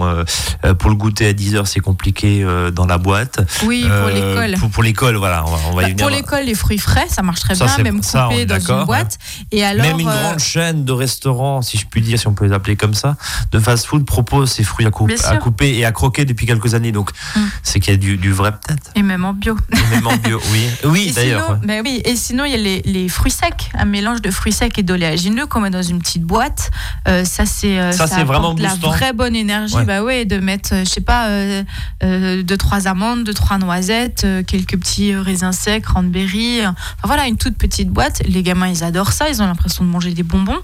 pour 0.78 0.90
le 0.90 0.96
goûter 0.96 1.26
à 1.28 1.32
10 1.32 1.56
heures, 1.56 1.66
c'est 1.68 1.80
compliqué 1.80 2.44
dans 2.74 2.86
la 2.86 2.98
boîte. 2.98 3.40
Oui, 3.64 3.82
pour 3.84 4.08
l'école. 4.08 4.54
Pour, 4.58 4.70
pour 4.70 4.82
l'école, 4.82 5.16
voilà, 5.16 5.44
on 5.46 5.50
va, 5.50 5.58
on 5.70 5.74
va 5.74 5.82
y 5.82 5.84
Bah, 5.86 5.90
venir. 5.90 5.96
pour 6.06 6.10
l'école, 6.10 6.44
les 6.44 6.54
fruits 6.54 6.78
frais, 6.78 7.06
ça 7.08 7.22
marche 7.22 7.40
très 7.40 7.54
Ça, 7.54 7.66
bien, 7.66 7.84
même 7.84 8.02
ça, 8.02 8.28
coupé 8.30 8.46
dans 8.46 8.58
une 8.58 8.84
boîte. 8.84 9.18
Et 9.52 9.64
alors, 9.64 9.84
Même 9.86 10.00
une 10.00 10.06
grande 10.06 10.38
chaîne 10.38 10.84
de 10.84 10.92
restaurants, 10.92 11.62
si 11.62 11.78
je 11.78 11.86
puis 11.86 12.00
dire, 12.00 12.18
si 12.18 12.26
on 12.26 12.34
peut 12.34 12.46
les 12.46 12.52
appeler 12.52 12.59
comme 12.76 12.94
ça, 12.94 13.16
de 13.52 13.58
fast-food 13.58 14.04
propose 14.04 14.50
ces 14.50 14.62
fruits 14.64 14.86
à, 14.86 14.90
couper 14.90 15.76
et 15.78 15.84
à 15.84 15.92
croquer 15.92 16.24
depuis 16.24 16.46
quelques 16.46 16.74
années. 16.74 16.92
Donc, 16.92 17.10
Mm. 17.36 17.40
c'est 17.62 17.80
qu'il 17.80 17.92
y 17.92 17.96
a 17.96 17.98
du, 17.98 18.16
du 18.16 18.32
vrai 18.32 18.52
peut-être. 18.52 18.90
et 18.94 19.02
même 19.02 19.24
en 19.24 19.32
bio. 19.34 19.56
Et 19.72 19.94
Même 19.94 20.06
en 20.06 20.16
bio, 20.16 20.40
oui. 20.52 20.66
Oui, 20.84 21.12
d'ailleurs. 21.14 21.50
ouais. 21.50 21.56
mais 21.64 21.80
oui, 21.80 22.00
et 22.04 22.16
sinon, 22.16 22.44
il 22.44 22.52
y 22.52 22.54
a 22.54 22.58
les, 22.58 22.82
les 22.84 23.08
fruits 23.08 23.30
secs, 23.30 23.70
un 23.74 23.84
mélange 23.84 24.22
de 24.22 24.30
fruits 24.30 24.52
secs 24.52 24.78
et 24.78 24.82
d'oléagineux 24.82 25.46
qu'on 25.46 25.60
met 25.60 25.70
dans 25.70 25.82
une 25.82 25.98
petite 26.00 26.22
boîte. 26.24 26.70
Euh, 27.08 27.24
ça, 27.24 27.46
c'est 27.46 27.78
euh, 27.78 27.92
Ça, 27.92 28.06
c'est 28.06 28.14
apporte 28.14 28.28
vraiment 28.28 28.54
de 28.54 28.62
la 28.62 28.74
vraie 28.74 29.12
bonne 29.12 29.36
énergie. 29.36 29.74
Ouais. 29.76 29.84
Bah 29.84 30.02
ouais, 30.02 30.24
de 30.24 30.38
mettre, 30.38 30.74
euh, 30.74 30.84
je 30.84 30.90
sais 30.90 31.00
pas, 31.00 31.28
euh, 31.28 31.62
euh, 32.02 32.42
deux 32.42 32.56
trois 32.56 32.86
amandes, 32.88 33.24
deux 33.24 33.34
trois 33.34 33.58
noisettes, 33.58 34.26
quelques 34.46 34.78
petits 34.78 35.14
raisins 35.14 35.52
secs, 35.52 35.82
cranberry. 35.82 36.60
Enfin 36.66 36.74
voilà, 37.04 37.26
une 37.26 37.36
toute 37.36 37.56
petite 37.56 37.88
boîte. 37.90 38.22
Les 38.26 38.42
gamins, 38.42 38.68
ils 38.68 38.82
adorent 38.84 39.12
ça. 39.12 39.28
Ils 39.28 39.42
ont 39.42 39.46
l'impression 39.46 39.84
de 39.84 39.90
manger 39.90 40.12
des 40.12 40.22
bonbons 40.22 40.58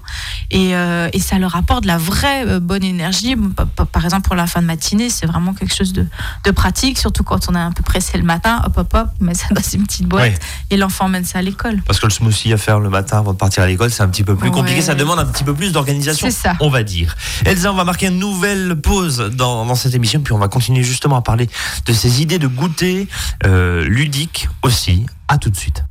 et, 0.51 0.71
et 0.71 1.19
ça 1.19 1.37
leur 1.39 1.55
apporte 1.55 1.85
de 1.87 1.93
la 1.93 1.97
vraie 1.97 2.45
euh, 2.45 2.59
bonne 2.59 2.83
énergie. 2.83 3.35
Par 3.93 4.03
exemple, 4.03 4.27
pour 4.27 4.35
la 4.35 4.45
fin 4.45 4.61
de 4.61 4.67
matinée, 4.67 5.09
c'est 5.09 5.25
vraiment 5.25 5.53
quelque 5.53 5.73
chose 5.73 5.93
de, 5.93 6.05
de 6.43 6.51
pratique, 6.51 6.97
surtout 6.97 7.23
quand 7.23 7.49
on 7.49 7.55
est 7.55 7.59
un 7.59 7.71
peu 7.71 7.83
pressé 7.83 8.17
le 8.17 8.25
matin. 8.25 8.61
Hop, 8.65 8.77
hop, 8.77 8.93
hop, 8.93 9.07
met 9.21 9.33
ça 9.33 9.47
dans 9.51 9.61
une 9.61 9.85
petite 9.85 10.05
boîte 10.05 10.39
et 10.69 10.75
l'enfant 10.75 11.07
mène 11.07 11.23
ça 11.23 11.39
à 11.39 11.41
l'école. 11.41 11.81
Parce 11.83 11.99
que 11.99 12.05
le 12.05 12.11
smoothie 12.11 12.51
à 12.51 12.57
faire 12.57 12.79
le 12.79 12.89
matin 12.89 13.19
avant 13.19 13.31
de 13.31 13.37
partir 13.37 13.63
à 13.63 13.67
l'école, 13.67 13.89
c'est 13.89 14.03
un 14.03 14.09
petit 14.09 14.23
peu 14.25 14.35
plus 14.35 14.51
compliqué. 14.51 14.79
Ouais. 14.79 14.85
Ça 14.85 14.95
demande 14.95 15.19
un 15.19 15.25
petit 15.25 15.45
peu 15.45 15.53
plus 15.53 15.71
d'organisation, 15.71 16.27
on 16.59 16.69
va 16.69 16.83
dire. 16.83 17.15
Elsa, 17.45 17.71
on 17.71 17.75
va 17.75 17.85
marquer 17.85 18.07
une 18.07 18.19
nouvelle 18.19 18.75
pause 18.75 19.31
dans, 19.33 19.65
dans 19.65 19.75
cette 19.75 19.95
émission, 19.95 20.19
puis 20.19 20.33
on 20.33 20.39
va 20.39 20.49
continuer 20.49 20.83
justement 20.83 21.15
à 21.15 21.21
parler 21.21 21.49
de 21.85 21.93
ces 21.93 22.21
idées 22.21 22.39
de 22.39 22.47
goûter 22.47 23.07
euh, 23.45 23.85
ludiques 23.85 24.49
aussi. 24.61 25.05
À 25.29 25.37
tout 25.37 25.49
de 25.49 25.57
suite. 25.57 25.83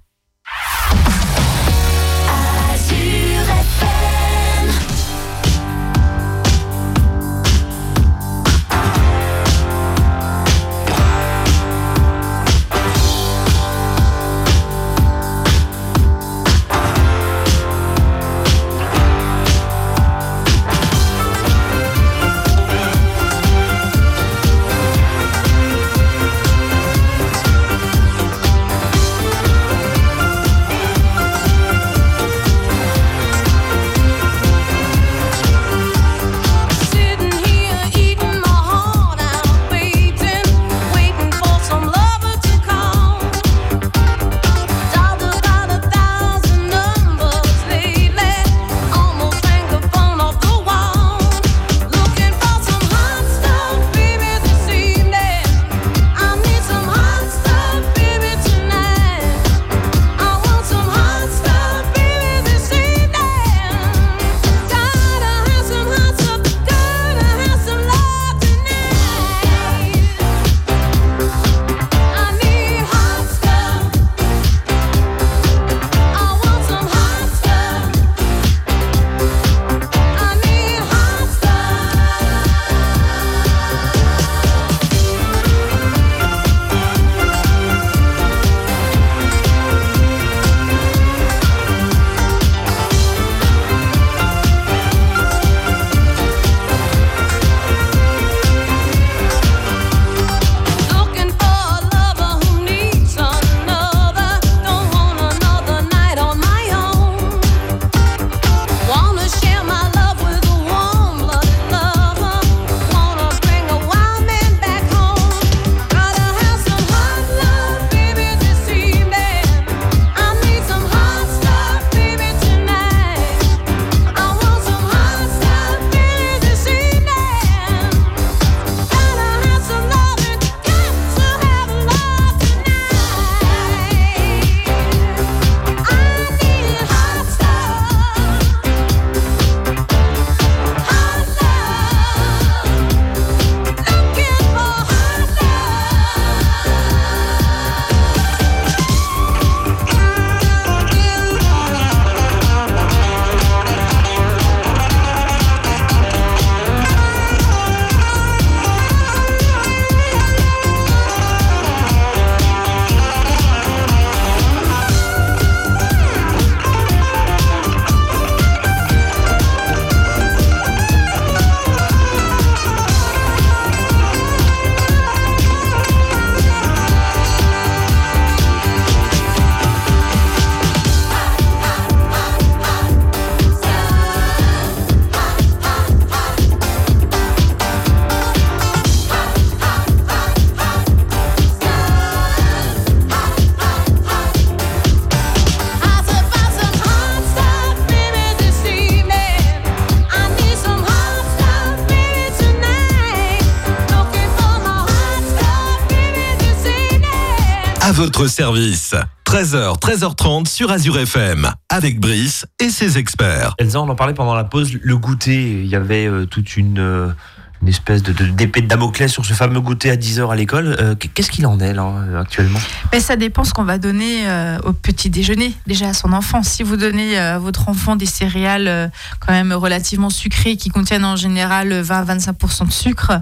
Service. 208.29 208.95
13h, 209.25 209.79
13h30 209.81 210.47
sur 210.47 210.71
Azure 210.71 210.99
FM. 210.99 211.51
Avec 211.69 212.01
Brice 212.01 212.47
et 212.61 212.71
ses 212.71 212.99
experts. 212.99 213.55
Elsa, 213.59 213.81
on 213.81 213.89
en 213.89 213.95
parlait 213.95 214.15
pendant 214.15 214.35
la 214.35 214.45
pause. 214.45 214.79
Le 214.81 214.97
goûter, 214.97 215.63
il 215.63 215.67
y 215.67 215.77
avait 215.77 216.07
euh, 216.07 216.27
toute 216.27 216.57
une. 216.57 217.15
Une 217.63 217.69
espèce 217.69 218.03
de 218.03 218.13
d'épée 218.13 218.61
de 218.61 218.67
Damoclès 218.67 219.11
sur 219.11 219.25
ce 219.25 219.33
fameux 219.35 219.61
goûter 219.61 219.91
à 219.91 219.97
10h 219.97 220.31
à 220.31 220.37
l'école. 220.37 220.77
Euh, 220.81 220.95
Qu'est-ce 220.95 221.31
qu'il 221.31 221.47
en 221.47 221.59
est 221.61 221.73
là 221.73 221.87
euh, 221.87 222.21
actuellement? 222.21 222.59
Mais 222.93 223.01
ça 223.01 223.17
dépend 223.17 223.45
ce 223.45 223.55
qu'on 223.55 223.65
va 223.65 223.79
donner 223.79 224.29
euh, 224.29 224.59
au 224.65 224.73
petit 224.73 225.11
déjeuner, 225.11 225.55
déjà 225.67 225.89
à 225.89 225.95
son 225.95 226.13
enfant. 226.13 226.43
Si 226.43 226.63
vous 226.63 226.77
donnez 226.77 227.19
euh, 227.19 227.37
à 227.37 227.39
votre 227.39 227.69
enfant 227.69 227.97
des 227.97 228.07
céréales 228.07 228.91
quand 229.21 229.33
même 229.33 229.53
relativement 229.53 230.11
sucrées 230.11 230.57
qui 230.57 230.69
contiennent 230.69 231.05
en 231.05 231.17
général 231.17 231.73
20-25% 231.83 232.67
de 232.67 232.73
sucre 232.73 233.13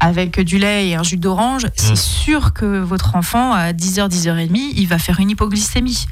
avec 0.00 0.40
du 0.40 0.58
lait 0.58 0.88
et 0.88 0.94
un 0.94 1.02
jus 1.02 1.16
d'orange, 1.16 1.66
c'est 1.76 1.96
sûr 1.96 2.52
que 2.52 2.80
votre 2.80 3.16
enfant 3.16 3.52
à 3.52 3.72
10h, 3.72 4.08
10h30, 4.08 4.72
il 4.76 4.86
va 4.86 4.98
faire 4.98 5.20
une 5.20 5.30
hypoglycémie. 5.30 6.06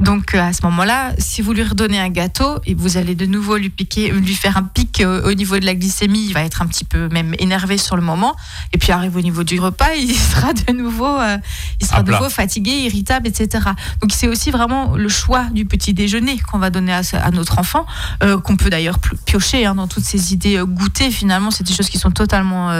Donc 0.00 0.34
euh, 0.34 0.40
à 0.40 0.52
ce 0.52 0.62
moment-là, 0.64 1.12
si 1.18 1.42
vous 1.42 1.52
lui 1.52 1.62
redonnez 1.62 1.98
un 1.98 2.08
gâteau 2.08 2.58
et 2.66 2.74
vous 2.74 2.96
allez 2.96 3.14
de 3.14 3.26
nouveau 3.26 3.56
lui 3.56 3.70
piquer, 3.70 4.10
lui 4.10 4.34
faire 4.34 4.56
un 4.56 4.62
pic 4.62 5.00
euh, 5.00 5.28
au 5.28 5.34
niveau 5.34 5.58
de 5.58 5.66
la 5.66 5.74
glycémie, 5.74 6.26
il 6.26 6.34
va 6.34 6.42
être 6.42 6.62
un 6.62 6.66
petit 6.66 6.84
peu 6.84 7.08
même 7.08 7.34
énervé 7.38 7.78
sur 7.78 7.96
le 7.96 8.02
moment. 8.02 8.36
Et 8.72 8.78
puis 8.78 8.92
arrive 8.92 9.16
au 9.16 9.20
niveau 9.20 9.42
du 9.42 9.58
repas, 9.60 9.94
il 9.98 10.14
sera 10.14 10.52
de 10.52 10.72
nouveau, 10.72 11.06
euh, 11.06 11.38
il 11.80 11.86
sera 11.86 12.02
de 12.02 12.12
nouveau 12.12 12.28
fatigué, 12.28 12.70
irritable, 12.70 13.28
etc. 13.28 13.64
Donc 14.00 14.12
c'est 14.12 14.28
aussi 14.28 14.50
vraiment 14.50 14.96
le 14.96 15.08
choix 15.08 15.44
du 15.52 15.64
petit 15.64 15.94
déjeuner 15.94 16.38
qu'on 16.38 16.58
va 16.58 16.70
donner 16.70 16.92
à, 16.92 17.30
notre 17.30 17.58
enfant, 17.58 17.86
euh, 18.22 18.38
qu'on 18.38 18.56
peut 18.56 18.70
d'ailleurs 18.70 18.98
piocher 19.26 19.66
hein, 19.66 19.74
dans 19.74 19.88
toutes 19.88 20.04
ces 20.04 20.32
idées 20.32 20.62
goûtées. 20.66 21.10
Finalement, 21.10 21.50
c'est 21.50 21.64
des 21.64 21.74
choses 21.74 21.88
qui 21.88 21.98
sont 21.98 22.10
totalement 22.10 22.70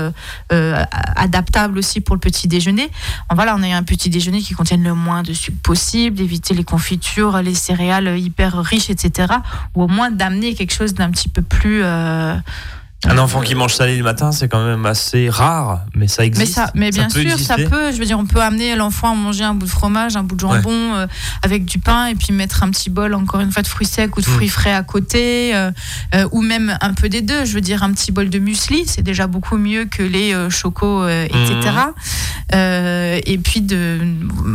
euh, 0.53 0.85
adaptables 1.17 1.79
aussi 1.79 2.01
pour 2.01 2.15
le 2.15 2.21
petit 2.21 2.49
déjeuner. 2.49 2.91
Voilà, 3.35 3.57
on 3.57 3.63
a 3.63 3.69
un 3.75 3.83
petit 3.83 4.11
déjeuner 4.11 4.41
qui 4.41 4.55
contienne 4.55 4.83
le 4.83 4.95
moins 4.95 5.23
de 5.23 5.33
sucre 5.33 5.59
possible, 5.63 6.17
d'éviter 6.17 6.55
les 6.55 6.65
confitures, 6.65 7.08
les 7.43 7.55
céréales 7.55 8.19
hyper 8.19 8.63
riches, 8.63 8.91
etc. 8.91 9.35
Ou 9.75 9.85
au 9.85 9.89
moins 9.89 10.11
d'amener 10.11 10.55
quelque 10.55 10.73
chose 10.73 10.95
d'un 10.95 11.11
petit 11.11 11.29
peu 11.29 11.43
plus. 11.43 11.83
Un 13.07 13.17
enfant 13.19 13.43
qui 13.43 13.55
mange 13.55 13.75
salé 13.75 13.97
le 13.97 14.03
matin, 14.03 14.33
c'est 14.33 14.49
quand 14.49 14.65
même 14.67 14.85
assez 14.85 15.31
rare, 15.31 15.83
mais 15.95 16.09
ça 16.09 16.23
Mais 16.23 16.27
existe. 16.27 16.55
ça, 16.55 16.71
mais 16.75 16.91
bien 16.91 17.09
sûr, 17.09 17.21
exister. 17.21 17.45
ça 17.45 17.55
peut. 17.57 17.93
Je 17.93 17.97
veux 17.99 18.05
dire, 18.05 18.19
on 18.19 18.27
peut 18.27 18.41
amener 18.43 18.75
l'enfant 18.75 19.13
à 19.13 19.15
manger 19.15 19.45
un 19.45 19.55
bout 19.55 19.67
de 19.67 19.71
fromage, 19.71 20.17
un 20.17 20.25
bout 20.25 20.35
de 20.35 20.41
jambon 20.41 20.73
euh, 20.97 21.07
avec 21.45 21.65
du 21.65 21.79
pain, 21.79 22.07
et 22.07 22.17
puis 22.17 22.33
mettre 22.33 22.65
un 22.65 22.71
petit 22.71 22.91
bol, 22.91 23.15
encore 23.15 23.39
une 23.41 23.53
fois, 23.53 23.63
de 23.63 23.69
fruits 23.69 23.87
secs 23.87 24.17
ou 24.17 24.21
de 24.21 24.27
Mm. 24.29 24.33
fruits 24.33 24.49
frais 24.49 24.75
à 24.75 24.83
côté, 24.83 25.55
euh, 25.55 25.71
euh, 26.17 26.29
ou 26.33 26.43
même 26.43 26.77
un 26.81 26.93
peu 26.93 27.09
des 27.09 27.23
deux. 27.23 27.45
Je 27.45 27.53
veux 27.53 27.61
dire, 27.61 27.85
un 27.85 27.93
petit 27.93 28.11
bol 28.11 28.31
de 28.31 28.39
muesli, 28.41 28.83
c'est 28.87 29.03
déjà 29.03 29.29
beaucoup 29.29 29.59
mieux 29.59 29.85
que 29.85 30.03
les 30.03 30.35
chocos, 30.51 31.07
etc. 31.09 31.71
Euh, 32.55 33.21
et 33.27 33.39
puis 33.39 33.61
de, 33.61 34.01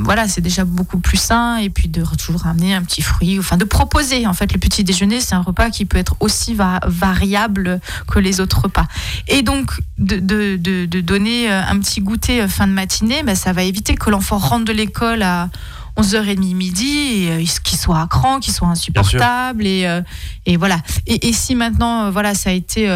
voilà, 0.04 0.28
c'est 0.28 0.42
déjà 0.42 0.66
beaucoup 0.66 1.00
plus 1.00 1.18
sain. 1.18 1.58
Et 1.58 1.70
puis 1.70 1.88
de 1.88 2.04
toujours 2.18 2.42
ramener 2.42 2.74
un 2.74 2.82
petit 2.84 3.02
fruit, 3.02 3.40
enfin 3.40 3.56
de 3.58 3.64
proposer. 3.66 4.28
En 4.28 4.34
fait, 4.34 4.52
le 4.52 4.60
petit 4.60 4.84
déjeuner, 4.84 5.22
c'est 5.22 5.36
un 5.36 5.42
repas 5.42 5.70
qui 5.70 5.86
peut 5.86 5.98
être 5.98 6.16
aussi 6.20 6.54
va- 6.54 6.80
variable 6.86 7.80
que 8.12 8.20
les 8.20 8.33
autres 8.40 8.64
repas. 8.64 8.86
Et 9.28 9.42
donc, 9.42 9.72
de, 9.98 10.56
donner 11.02 11.52
euh, 11.52 11.62
un 11.68 11.80
petit 11.80 12.02
goûter 12.02 12.42
euh, 12.42 12.48
fin 12.48 12.68
de 12.68 12.74
matinée, 12.74 13.24
ben, 13.24 13.36
ça 13.36 13.54
va 13.54 13.64
éviter 13.64 13.96
que 13.96 14.10
l'enfant 14.10 14.38
rentre 14.38 14.66
de 14.66 14.74
l'école 14.74 15.22
à 15.22 15.50
11h30 15.98 16.56
midi 16.56 17.26
et 17.26 17.32
euh, 17.32 17.46
qu'il 17.64 17.78
soit 17.78 18.00
à 18.02 18.08
cran, 18.08 18.40
qu'il 18.40 18.54
soit 18.54 18.68
insupportable. 18.68 19.66
Et, 19.66 19.86
euh, 19.86 20.02
et 20.46 20.58
voilà. 20.58 20.80
Et, 21.08 21.28
et 21.30 21.34
si 21.34 21.56
maintenant, 21.56 22.06
euh, 22.06 22.12
voilà, 22.12 22.34
ça 22.34 22.50
a 22.50 22.54
été 22.54 22.90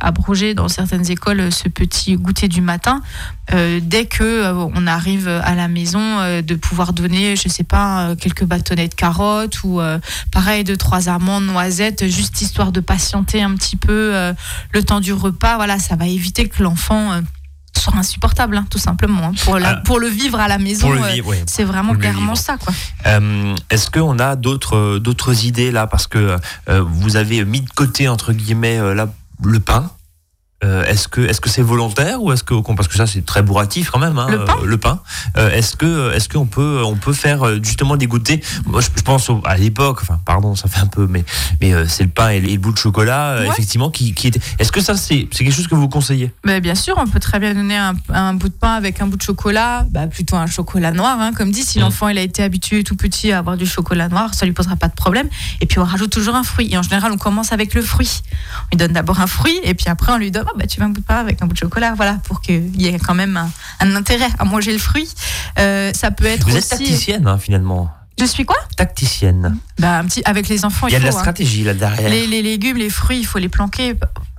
abrogé 0.00 0.54
dans 0.54 0.68
certaines 0.68 1.10
écoles, 1.10 1.52
ce 1.52 1.68
petit 1.68 2.16
goûter 2.16 2.48
du 2.48 2.60
matin, 2.60 3.02
euh, 3.52 3.80
dès 3.82 4.04
que 4.04 4.22
euh, 4.22 4.54
on 4.74 4.86
arrive 4.86 5.28
à 5.28 5.54
la 5.54 5.66
maison, 5.66 6.00
euh, 6.00 6.42
de 6.42 6.54
pouvoir 6.54 6.92
donner, 6.92 7.34
je 7.36 7.48
sais 7.48 7.64
pas, 7.64 8.14
quelques 8.16 8.44
bâtonnets 8.44 8.88
de 8.88 8.94
carottes 8.94 9.62
ou 9.64 9.80
pareil, 10.32 10.64
deux, 10.64 10.76
trois 10.76 11.08
amandes, 11.08 11.46
noisettes, 11.46 12.06
juste 12.08 12.40
histoire 12.40 12.72
de 12.72 12.80
patienter 12.80 13.42
un 13.42 13.54
petit 13.54 13.76
peu 13.76 14.12
le 14.72 14.82
temps 14.82 15.00
du 15.00 15.12
repas. 15.12 15.56
Voilà, 15.56 15.78
ça 15.78 15.96
va 15.96 16.06
éviter 16.06 16.48
que 16.48 16.62
l'enfant 16.62 17.20
euh, 17.76 17.80
soit 17.80 17.96
insupportable, 17.96 18.56
hein, 18.56 18.66
tout 18.70 18.78
simplement. 18.78 19.24
hein. 19.28 19.32
Pour, 19.44 19.58
la- 19.58 19.68
Ah. 19.70 19.82
pour 19.84 19.98
le 20.00 20.08
vivre 20.08 20.38
à 20.40 20.48
la 20.48 20.58
maison, 20.58 20.92
euh, 20.92 21.20
oui. 21.24 21.36
c'est 21.46 21.64
vraiment 21.64 21.94
clairement 21.94 22.34
ça, 22.34 22.56
quoi. 22.58 22.72
Euh, 23.06 23.54
Est-ce 23.70 23.90
qu'on 23.90 24.18
a 24.18 24.36
d'autres 24.36 24.98
d'autres 24.98 25.44
idées 25.44 25.70
là? 25.70 25.86
Parce 25.86 26.06
que 26.06 26.36
euh, 26.68 26.82
vous 26.86 27.16
avez 27.16 27.44
mis 27.44 27.60
de 27.62 27.70
côté 27.70 28.08
entre 28.08 28.32
guillemets 28.32 28.78
là, 28.94 29.08
le 29.42 29.60
pain. 29.60 29.90
Euh, 30.62 30.84
est-ce 30.84 31.08
que 31.08 31.22
est-ce 31.22 31.40
que 31.40 31.48
c'est 31.48 31.62
volontaire 31.62 32.22
ou 32.22 32.32
est-ce 32.32 32.44
que 32.44 32.54
parce 32.74 32.86
que 32.88 32.94
ça 32.94 33.06
c'est 33.06 33.24
très 33.24 33.42
bourratif 33.42 33.90
quand 33.90 33.98
même 33.98 34.18
hein, 34.18 34.26
Le 34.28 34.44
pain 34.44 34.54
euh, 34.62 34.76
pain 34.76 35.00
Euh, 35.38 35.50
est-ce 35.50 35.74
que 35.76 36.12
est-ce 36.12 36.28
qu'on 36.28 36.44
peut 36.46 36.82
on 36.84 36.96
peut 36.96 37.14
faire 37.14 37.46
euh, 37.46 37.58
justement 37.62 37.96
des 37.96 38.06
goûters 38.06 38.40
moi 38.66 38.80
je, 38.82 38.88
je 38.94 39.02
pense 39.02 39.30
au- 39.30 39.40
à 39.44 39.56
l'époque 39.56 40.00
enfin 40.02 40.20
pardon 40.26 40.54
ça 40.54 40.68
fait 40.68 40.80
un 40.80 40.86
peu 40.86 41.06
mais 41.06 41.24
mais 41.62 41.72
euh, 41.72 41.86
c'est 41.88 42.02
le 42.04 42.10
pain 42.10 42.28
et 42.28 42.40
le, 42.40 42.48
et 42.50 42.52
le 42.52 42.58
bout 42.58 42.72
de 42.72 42.78
chocolat 42.78 43.38
Ouais. 43.40 43.48
effectivement 43.48 43.90
qui, 43.90 44.12
qui 44.12 44.26
était 44.26 44.40
est-ce 44.58 44.70
que 44.70 44.80
ça 44.82 44.96
c'est 44.96 45.28
c'est 45.32 45.44
quelque 45.44 45.54
chose 45.54 45.66
que 45.68 45.74
vous 45.74 45.88
conseillez? 45.88 46.30
Mais 46.44 46.60
bien 46.60 46.74
sûr, 46.74 46.94
on 46.98 47.06
peut 47.06 47.20
très 47.20 47.38
bien 47.38 47.54
donner 47.54 47.76
un, 47.78 47.94
un 48.10 48.34
bout 48.34 48.48
de 48.48 48.54
pain 48.54 48.74
avec 48.74 49.00
un 49.00 49.06
bout 49.06 49.16
de 49.16 49.22
chocolat, 49.22 49.86
bah, 49.90 50.06
plutôt 50.08 50.36
un 50.36 50.46
chocolat 50.46 50.92
noir, 50.92 51.18
hein, 51.20 51.32
comme 51.36 51.50
dit. 51.50 51.62
Si 51.62 51.78
Mm. 51.78 51.82
l'enfant 51.82 52.08
il 52.08 52.18
a 52.18 52.22
été 52.22 52.42
habitué 52.42 52.84
tout 52.84 52.96
petit 52.96 53.32
à 53.32 53.38
avoir 53.38 53.56
du 53.56 53.64
chocolat 53.66 54.08
noir, 54.08 54.34
ça 54.34 54.44
lui 54.44 54.52
posera 54.52 54.76
pas 54.76 54.88
de 54.88 54.94
problème. 54.94 55.28
Et 55.62 55.66
puis 55.66 55.78
on 55.78 55.84
rajoute 55.84 56.10
toujours 56.10 56.34
un 56.34 56.42
fruit. 56.42 56.68
Et 56.72 56.76
en 56.76 56.82
général, 56.82 57.12
on 57.12 57.16
commence 57.16 57.52
avec 57.52 57.72
le 57.74 57.80
fruit. 57.82 58.20
On 58.64 58.66
lui 58.72 58.76
donne 58.76 58.92
d'abord 58.92 59.20
un 59.20 59.26
fruit, 59.26 59.58
et 59.64 59.72
puis 59.74 59.86
après 59.88 60.12
on 60.12 60.18
lui 60.18 60.30
donne, 60.30 60.44
oh, 60.52 60.58
bah, 60.58 60.66
tu 60.66 60.80
veux 60.80 60.86
un 60.86 60.90
bout 60.90 61.00
de 61.00 61.06
pain 61.06 61.16
avec 61.16 61.40
un 61.42 61.46
bout 61.46 61.54
de 61.54 61.58
chocolat, 61.58 61.94
voilà, 61.94 62.18
pour 62.24 62.40
qu'il 62.40 62.80
y 62.80 62.86
ait 62.88 62.98
quand 62.98 63.14
même 63.14 63.36
un, 63.36 63.50
un 63.80 63.94
intérêt 63.96 64.28
à 64.38 64.44
manger 64.44 64.72
le 64.72 64.78
fruit. 64.78 65.08
Euh, 65.58 65.92
ça 65.94 66.10
peut 66.10 66.26
être 66.26 66.44
vous 66.48 66.56
êtes 66.56 66.64
aussi. 66.64 66.68
tacticienne 66.84 67.26
hein, 67.26 67.38
finalement 67.38 67.90
Je 68.18 68.24
suis 68.24 68.44
quoi? 68.44 68.56
Tacticienne 68.76 69.56
Bah 69.78 69.98
un 69.98 70.04
petit 70.04 70.22
avec 70.24 70.48
les 70.48 70.64
enfants. 70.64 70.86
il 70.88 70.92
y 70.92 70.96
a 70.96 70.98
de 70.98 71.04
la 71.04 71.10
hein. 71.10 71.12
stratégie 71.12 71.64
là 71.64 71.74
derrière 71.74 72.08
Les, 72.08 72.26
les 72.26 72.42
légumes, 72.42 72.76
les 72.76 72.90
fruits, 72.90 73.18
il 73.20 73.26
faut 73.26 73.38
les 73.38 73.48
planquer. 73.48 73.94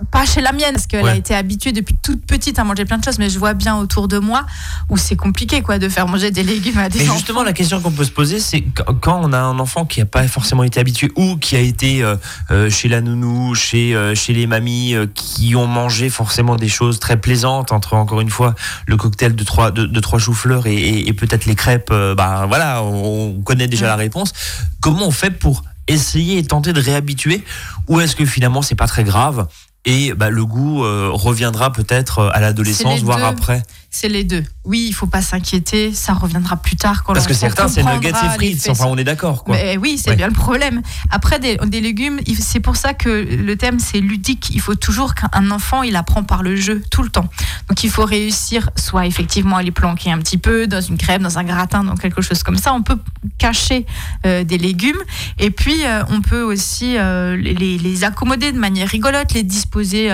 Pas 0.10 0.26
chez 0.26 0.42
la 0.42 0.52
mienne, 0.52 0.74
parce 0.74 0.88
qu'elle 0.88 1.04
Ouais. 1.04 1.12
a 1.12 1.16
été 1.16 1.36
habituée 1.36 1.72
depuis 1.72 1.96
toute 2.02 2.26
petite 2.26 2.58
à 2.58 2.64
manger 2.64 2.86
plein 2.86 2.98
de 2.98 3.04
choses, 3.04 3.20
mais 3.20 3.30
je 3.30 3.38
vois 3.38 3.54
bien 3.54 3.78
autour 3.78 4.08
de 4.08 4.18
moi 4.18 4.46
où 4.90 4.98
c'est 4.98 5.16
compliqué 5.16 5.62
quoi 5.62 5.78
de 5.80 5.90
faire 5.90 6.08
manger 6.08 6.32
des 6.32 6.44
légumes 6.44 6.78
à 6.80 6.90
des 6.90 7.00
Mais 7.00 7.06
enfants. 7.10 7.18
justement, 7.18 7.44
la 7.44 7.54
question 7.54 7.80
qu'on 7.82 7.92
peut 7.92 8.04
se 8.04 8.12
poser, 8.12 8.40
c'est 8.40 8.62
qu- 8.62 8.82
quand 9.00 9.20
on 9.24 9.32
a 9.34 9.40
un 9.40 9.60
enfant 9.60 9.86
qui 9.86 10.00
n'a 10.00 10.06
pas 10.06 10.28
forcément 10.28 10.64
été 10.64 10.80
habitué 10.80 11.12
ou 11.16 11.38
qui 11.38 11.56
a 11.56 11.60
été 11.60 12.02
euh, 12.04 12.16
euh, 12.50 12.70
chez 12.70 12.88
la 12.90 13.02
nounou, 13.02 13.54
chez, 13.54 13.94
euh, 13.96 14.16
chez 14.16 14.34
les 14.34 14.48
mamies, 14.48 14.96
euh, 14.96 15.06
qui 15.14 15.56
ont 15.56 15.68
mangé 15.68 16.10
forcément 16.10 16.56
des 16.56 16.70
choses 16.70 17.00
très 17.00 17.18
plaisantes, 17.18 17.72
entre 17.72 17.94
encore 17.94 18.22
une 18.22 18.30
fois 18.32 18.56
le 18.88 18.98
cocktail 18.98 19.36
de 19.36 19.44
trois, 19.44 19.72
de, 19.72 19.86
de 19.86 20.00
trois 20.00 20.20
choux-fleurs 20.20 20.66
et, 20.68 20.76
et- 20.76 21.08
et 21.10 21.14
peut-être 21.14 21.46
les 21.46 21.56
crêpes, 21.56 21.94
bah 22.18 22.46
voilà, 22.48 22.82
on, 22.84 23.36
on 23.38 23.42
connaît 23.42 23.68
déjà 23.68 23.86
Mm. 23.86 23.90
la 23.90 23.96
réponse. 23.98 24.34
Comment 24.82 25.08
on 25.08 25.12
fait 25.12 25.32
pour 25.32 25.64
essayer 25.88 26.38
et 26.38 26.44
tenter 26.44 26.74
de 26.74 26.80
réhabituer 26.82 27.44
ou 27.88 28.00
est-ce 28.00 28.16
que 28.16 28.26
finalement 28.26 28.62
c'est 28.62 28.76
pas 28.76 28.88
très 28.88 29.04
grave 29.04 29.48
et 29.86 30.14
bah, 30.14 30.30
le 30.30 30.46
goût 30.46 30.84
euh, 30.84 31.10
reviendra 31.12 31.72
peut-être 31.72 32.20
euh, 32.20 32.30
à 32.34 32.40
l'adolescence, 32.40 33.00
les 33.00 33.04
voire 33.04 33.18
deux. 33.18 33.24
après 33.24 33.64
C'est 33.94 34.08
les 34.08 34.24
deux. 34.24 34.44
Oui, 34.64 34.86
il 34.88 34.94
faut 34.94 35.06
pas 35.06 35.22
s'inquiéter, 35.22 35.92
ça 35.94 36.14
reviendra 36.14 36.56
plus 36.56 36.78
tard 36.78 37.04
quand 37.04 37.12
Parce 37.14 37.28
que 37.28 37.34
certains, 37.34 37.68
c'est 37.68 37.84
nuggets 37.84 38.10
et 38.10 38.30
frites, 38.36 38.68
enfin 38.70 38.86
on 38.88 38.96
est 38.96 39.04
d'accord 39.04 39.44
quoi. 39.44 39.56
Mais 39.56 39.76
oui, 39.76 39.98
c'est 40.02 40.12
Ouais. 40.12 40.16
bien 40.16 40.28
le 40.28 40.34
problème. 40.34 40.82
Après, 41.10 41.40
des, 41.40 41.58
des 41.58 41.82
légumes, 41.82 42.22
c'est 42.40 42.62
pour 42.62 42.78
ça 42.78 42.94
que 42.94 43.10
le 43.10 43.56
thème, 43.58 43.80
c'est 43.80 44.00
ludique. 44.00 44.50
Il 44.54 44.62
faut 44.62 44.76
toujours 44.76 45.14
qu'un 45.14 45.52
enfant, 45.52 45.84
il 45.84 45.98
apprend 45.98 46.24
par 46.24 46.42
le 46.42 46.56
jeu, 46.56 46.82
tout 46.90 47.04
le 47.04 47.10
temps. 47.10 47.28
Donc, 47.68 47.84
il 47.84 47.90
faut 47.90 48.06
réussir, 48.06 48.70
soit 48.78 49.08
effectivement 49.08 49.58
à 49.58 49.62
les 49.64 49.72
planquer 49.72 50.10
un 50.12 50.20
petit 50.20 50.38
peu 50.38 50.68
dans 50.68 50.80
une 50.80 50.98
crêpe, 50.98 51.22
dans 51.22 51.38
un 51.38 51.44
gratin, 51.44 51.84
dans 51.84 51.96
quelque 51.98 52.22
chose 52.22 52.44
comme 52.44 52.58
ça. 52.58 52.74
On 52.74 52.84
peut 52.84 52.98
cacher 53.40 53.86
euh, 54.26 54.46
des 54.46 54.58
légumes. 54.58 55.02
Et 55.38 55.52
puis, 55.52 55.84
euh, 55.86 56.04
on 56.10 56.22
peut 56.22 56.44
aussi 56.44 56.98
euh, 56.98 57.36
les, 57.36 57.54
les 57.78 58.04
accommoder 58.06 58.54
de 58.54 58.60
manière 58.60 58.88
rigolote, 58.88 59.34
les 59.34 59.44
disposer 59.44 60.10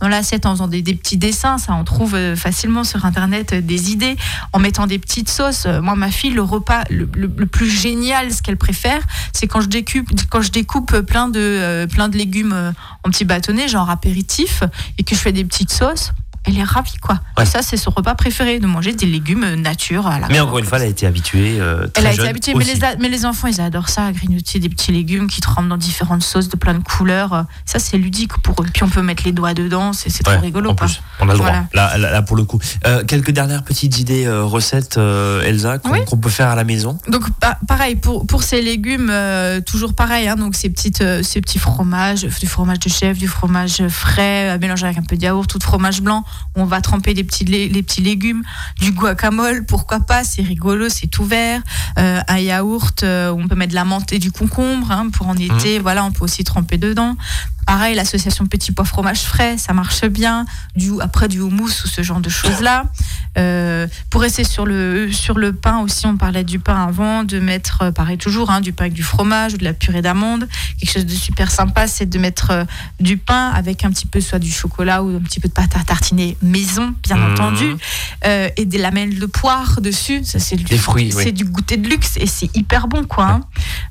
dans 0.00 0.08
l'assiette 0.08 0.44
en 0.44 0.52
faisant 0.52 0.68
des, 0.68 0.82
des 0.82 0.94
petits 0.94 1.16
dessins. 1.16 1.56
Ça, 1.56 1.72
on 1.74 1.84
trouve 1.84 2.14
facilement 2.36 2.84
sur 2.84 3.04
Internet 3.06 3.21
euh, 3.52 3.60
des 3.60 3.92
idées, 3.92 4.16
en 4.52 4.58
mettant 4.58 4.86
des 4.86 4.98
petites 4.98 5.28
sauces. 5.28 5.66
Euh, 5.66 5.80
Moi, 5.80 5.94
ma 5.96 6.10
fille, 6.10 6.30
le 6.30 6.42
repas 6.42 6.84
le, 6.90 7.06
plus 7.46 7.68
génial, 7.68 8.32
ce 8.32 8.42
qu'elle 8.42 8.56
préfère, 8.56 9.02
c'est 9.32 9.46
quand 9.46 9.60
je 9.60 9.68
découpe, 9.68 10.08
quand 10.30 10.42
je 10.42 10.50
découpe 10.50 11.00
plein 11.00 11.28
de, 11.28 11.40
euh, 11.40 11.86
plein 11.86 12.08
de 12.08 12.16
légumes 12.16 12.72
en 13.04 13.10
petits 13.10 13.24
bâtonnets, 13.24 13.68
genre 13.68 13.90
apéritif, 13.90 14.62
et 14.98 15.04
que 15.04 15.14
je 15.14 15.20
fais 15.20 15.32
des 15.32 15.44
petites 15.44 15.72
sauces. 15.72 16.12
Elle 16.44 16.58
est 16.58 16.64
ravie, 16.64 16.96
quoi. 17.00 17.20
Ouais. 17.38 17.44
Et 17.44 17.46
ça, 17.46 17.62
c'est 17.62 17.76
son 17.76 17.90
repas 17.90 18.14
préféré, 18.16 18.58
de 18.58 18.66
manger 18.66 18.92
des 18.94 19.06
légumes 19.06 19.44
euh, 19.44 19.54
nature 19.56 20.08
à 20.08 20.18
la 20.18 20.26
Mais 20.28 20.40
encore 20.40 20.58
une 20.58 20.64
fois, 20.64 20.78
elle 20.78 20.84
a 20.84 20.88
été 20.88 21.06
habituée. 21.06 21.58
euh, 21.60 21.86
très 21.86 22.02
elle 22.02 22.08
a 22.08 22.12
été 22.14 22.26
habituée, 22.28 22.54
mais 22.56 22.64
les, 22.64 22.82
a- 22.82 22.96
mais 22.96 23.08
les 23.08 23.24
enfants, 23.24 23.46
ils 23.46 23.60
adorent 23.60 23.88
ça, 23.88 24.06
à 24.06 24.12
grignoter 24.12 24.58
des 24.58 24.68
petits 24.68 24.90
légumes 24.90 25.28
qui 25.28 25.40
trempent 25.40 25.68
dans 25.68 25.76
différentes 25.76 26.22
sauces 26.24 26.48
de 26.48 26.56
plein 26.56 26.74
de 26.74 26.82
couleurs. 26.82 27.44
Ça, 27.64 27.78
c'est 27.78 27.96
ludique 27.96 28.36
pour 28.38 28.60
eux. 28.62 28.66
Puis 28.72 28.82
on 28.82 28.88
peut 28.88 29.02
mettre 29.02 29.22
les 29.24 29.30
doigts 29.32 29.54
dedans, 29.54 29.92
c'est 29.92 30.08
Ouais, 30.26 30.34
trop 30.34 30.42
rigolo. 30.42 30.70
En 30.70 30.74
plus, 30.74 31.00
on 31.20 31.28
a 31.28 31.32
le 31.32 31.38
droit. 31.38 31.50
Voilà. 31.50 31.66
Là, 31.74 31.96
là, 31.98 32.10
là, 32.10 32.22
pour 32.22 32.36
le 32.36 32.42
coup. 32.44 32.58
Euh, 32.86 33.04
quelques 33.04 33.30
dernières 33.30 33.62
petites 33.62 33.98
idées 34.00 34.26
euh, 34.26 34.42
recettes, 34.44 34.96
Elsa, 34.96 35.78
qu'on 35.78 35.92
Oui. 35.92 36.00
peut 36.20 36.28
faire 36.28 36.48
à 36.48 36.56
la 36.56 36.64
maison. 36.64 36.98
Donc 37.08 37.30
pa- 37.38 37.58
pareil 37.68 37.94
pour 37.96 38.26
pour 38.26 38.42
ces 38.42 38.62
légumes 38.62 39.12
toujours 39.66 39.94
pareil 39.94 40.28
hein, 40.28 40.36
donc 40.36 40.54
ces 40.54 40.70
petites 40.70 41.02
ces 41.22 41.40
petits 41.40 41.58
fromages 41.58 42.22
du 42.24 42.46
fromage 42.46 42.78
de 42.80 42.88
chèvre 42.88 43.18
du 43.18 43.28
fromage 43.28 43.86
frais 43.88 44.58
mélangé 44.58 44.86
avec 44.86 44.98
un 44.98 45.02
peu 45.02 45.16
de 45.16 45.22
yaourt 45.22 45.52
ou 45.54 45.58
de 45.58 45.62
fromage 45.62 46.00
blanc 46.02 46.24
on 46.54 46.64
va 46.64 46.80
tremper 46.80 47.14
des 47.14 47.24
petits 47.24 47.44
les 47.44 47.82
petits 47.82 48.02
légumes 48.02 48.42
du 48.80 48.92
guacamole 48.92 49.64
pourquoi 49.64 50.00
pas 50.00 50.24
c'est 50.24 50.42
rigolo 50.42 50.88
c'est 50.88 51.06
tout 51.08 51.24
vert 51.24 51.60
Euh, 51.98 52.20
un 52.26 52.38
yaourt 52.38 53.02
euh, 53.02 53.30
on 53.30 53.46
peut 53.48 53.54
mettre 53.54 53.70
de 53.70 53.74
la 53.74 53.84
menthe 53.84 54.12
et 54.12 54.18
du 54.18 54.32
concombre 54.32 54.90
hein, 54.90 55.10
pour 55.10 55.28
en 55.28 55.36
été 55.36 55.78
voilà 55.78 56.04
on 56.04 56.10
peut 56.10 56.24
aussi 56.24 56.42
tremper 56.42 56.78
dedans 56.78 57.16
Pareil, 57.66 57.94
l'association 57.94 58.46
petit 58.46 58.72
pois 58.72 58.84
fromage 58.84 59.20
frais, 59.20 59.56
ça 59.56 59.72
marche 59.72 60.04
bien. 60.04 60.46
Du, 60.74 60.90
après 61.00 61.28
du 61.28 61.40
houmous 61.40 61.84
ou 61.84 61.88
ce 61.88 62.02
genre 62.02 62.20
de 62.20 62.28
choses-là. 62.28 62.86
Euh, 63.38 63.86
pour 64.10 64.20
rester 64.20 64.42
sur 64.44 64.66
le, 64.66 65.12
sur 65.12 65.38
le 65.38 65.52
pain 65.52 65.78
aussi, 65.78 66.06
on 66.06 66.16
parlait 66.16 66.42
du 66.44 66.58
pain 66.58 66.84
avant, 66.84 67.22
de 67.22 67.38
mettre, 67.38 67.82
euh, 67.82 67.92
pareil 67.92 68.18
toujours, 68.18 68.50
hein, 68.50 68.60
du 68.60 68.72
pain 68.72 68.84
avec 68.84 68.94
du 68.94 69.04
fromage 69.04 69.54
ou 69.54 69.58
de 69.58 69.64
la 69.64 69.72
purée 69.74 70.02
d'amande. 70.02 70.48
Quelque 70.80 70.92
chose 70.92 71.06
de 71.06 71.14
super 71.14 71.50
sympa, 71.50 71.86
c'est 71.86 72.06
de 72.06 72.18
mettre 72.18 72.66
du 72.98 73.16
pain 73.16 73.50
avec 73.54 73.84
un 73.84 73.90
petit 73.90 74.06
peu 74.06 74.20
soit 74.20 74.40
du 74.40 74.50
chocolat 74.50 75.02
ou 75.02 75.16
un 75.16 75.20
petit 75.20 75.38
peu 75.38 75.48
de 75.48 75.54
pâte 75.54 75.76
à 75.76 75.84
tartiner 75.84 76.21
maison, 76.42 76.94
bien 77.02 77.16
Mhm. 77.16 77.32
entendu, 77.32 77.76
euh, 78.26 78.48
et 78.56 78.64
des 78.64 78.78
lamelles 78.78 79.18
de 79.18 79.26
poire 79.26 79.80
dessus. 79.80 80.22
Ça, 80.24 80.38
c'est 80.38 80.56
du, 80.56 80.64
Des 80.64 80.78
fruits, 80.78 81.12
c'est 81.12 81.26
oui. 81.26 81.32
du 81.32 81.44
goûter 81.44 81.76
de 81.76 81.88
luxe 81.88 82.16
et 82.18 82.26
c'est 82.26 82.50
hyper 82.56 82.88
bon, 82.88 83.04
quoi. 83.04 83.24
hein. 83.26 83.40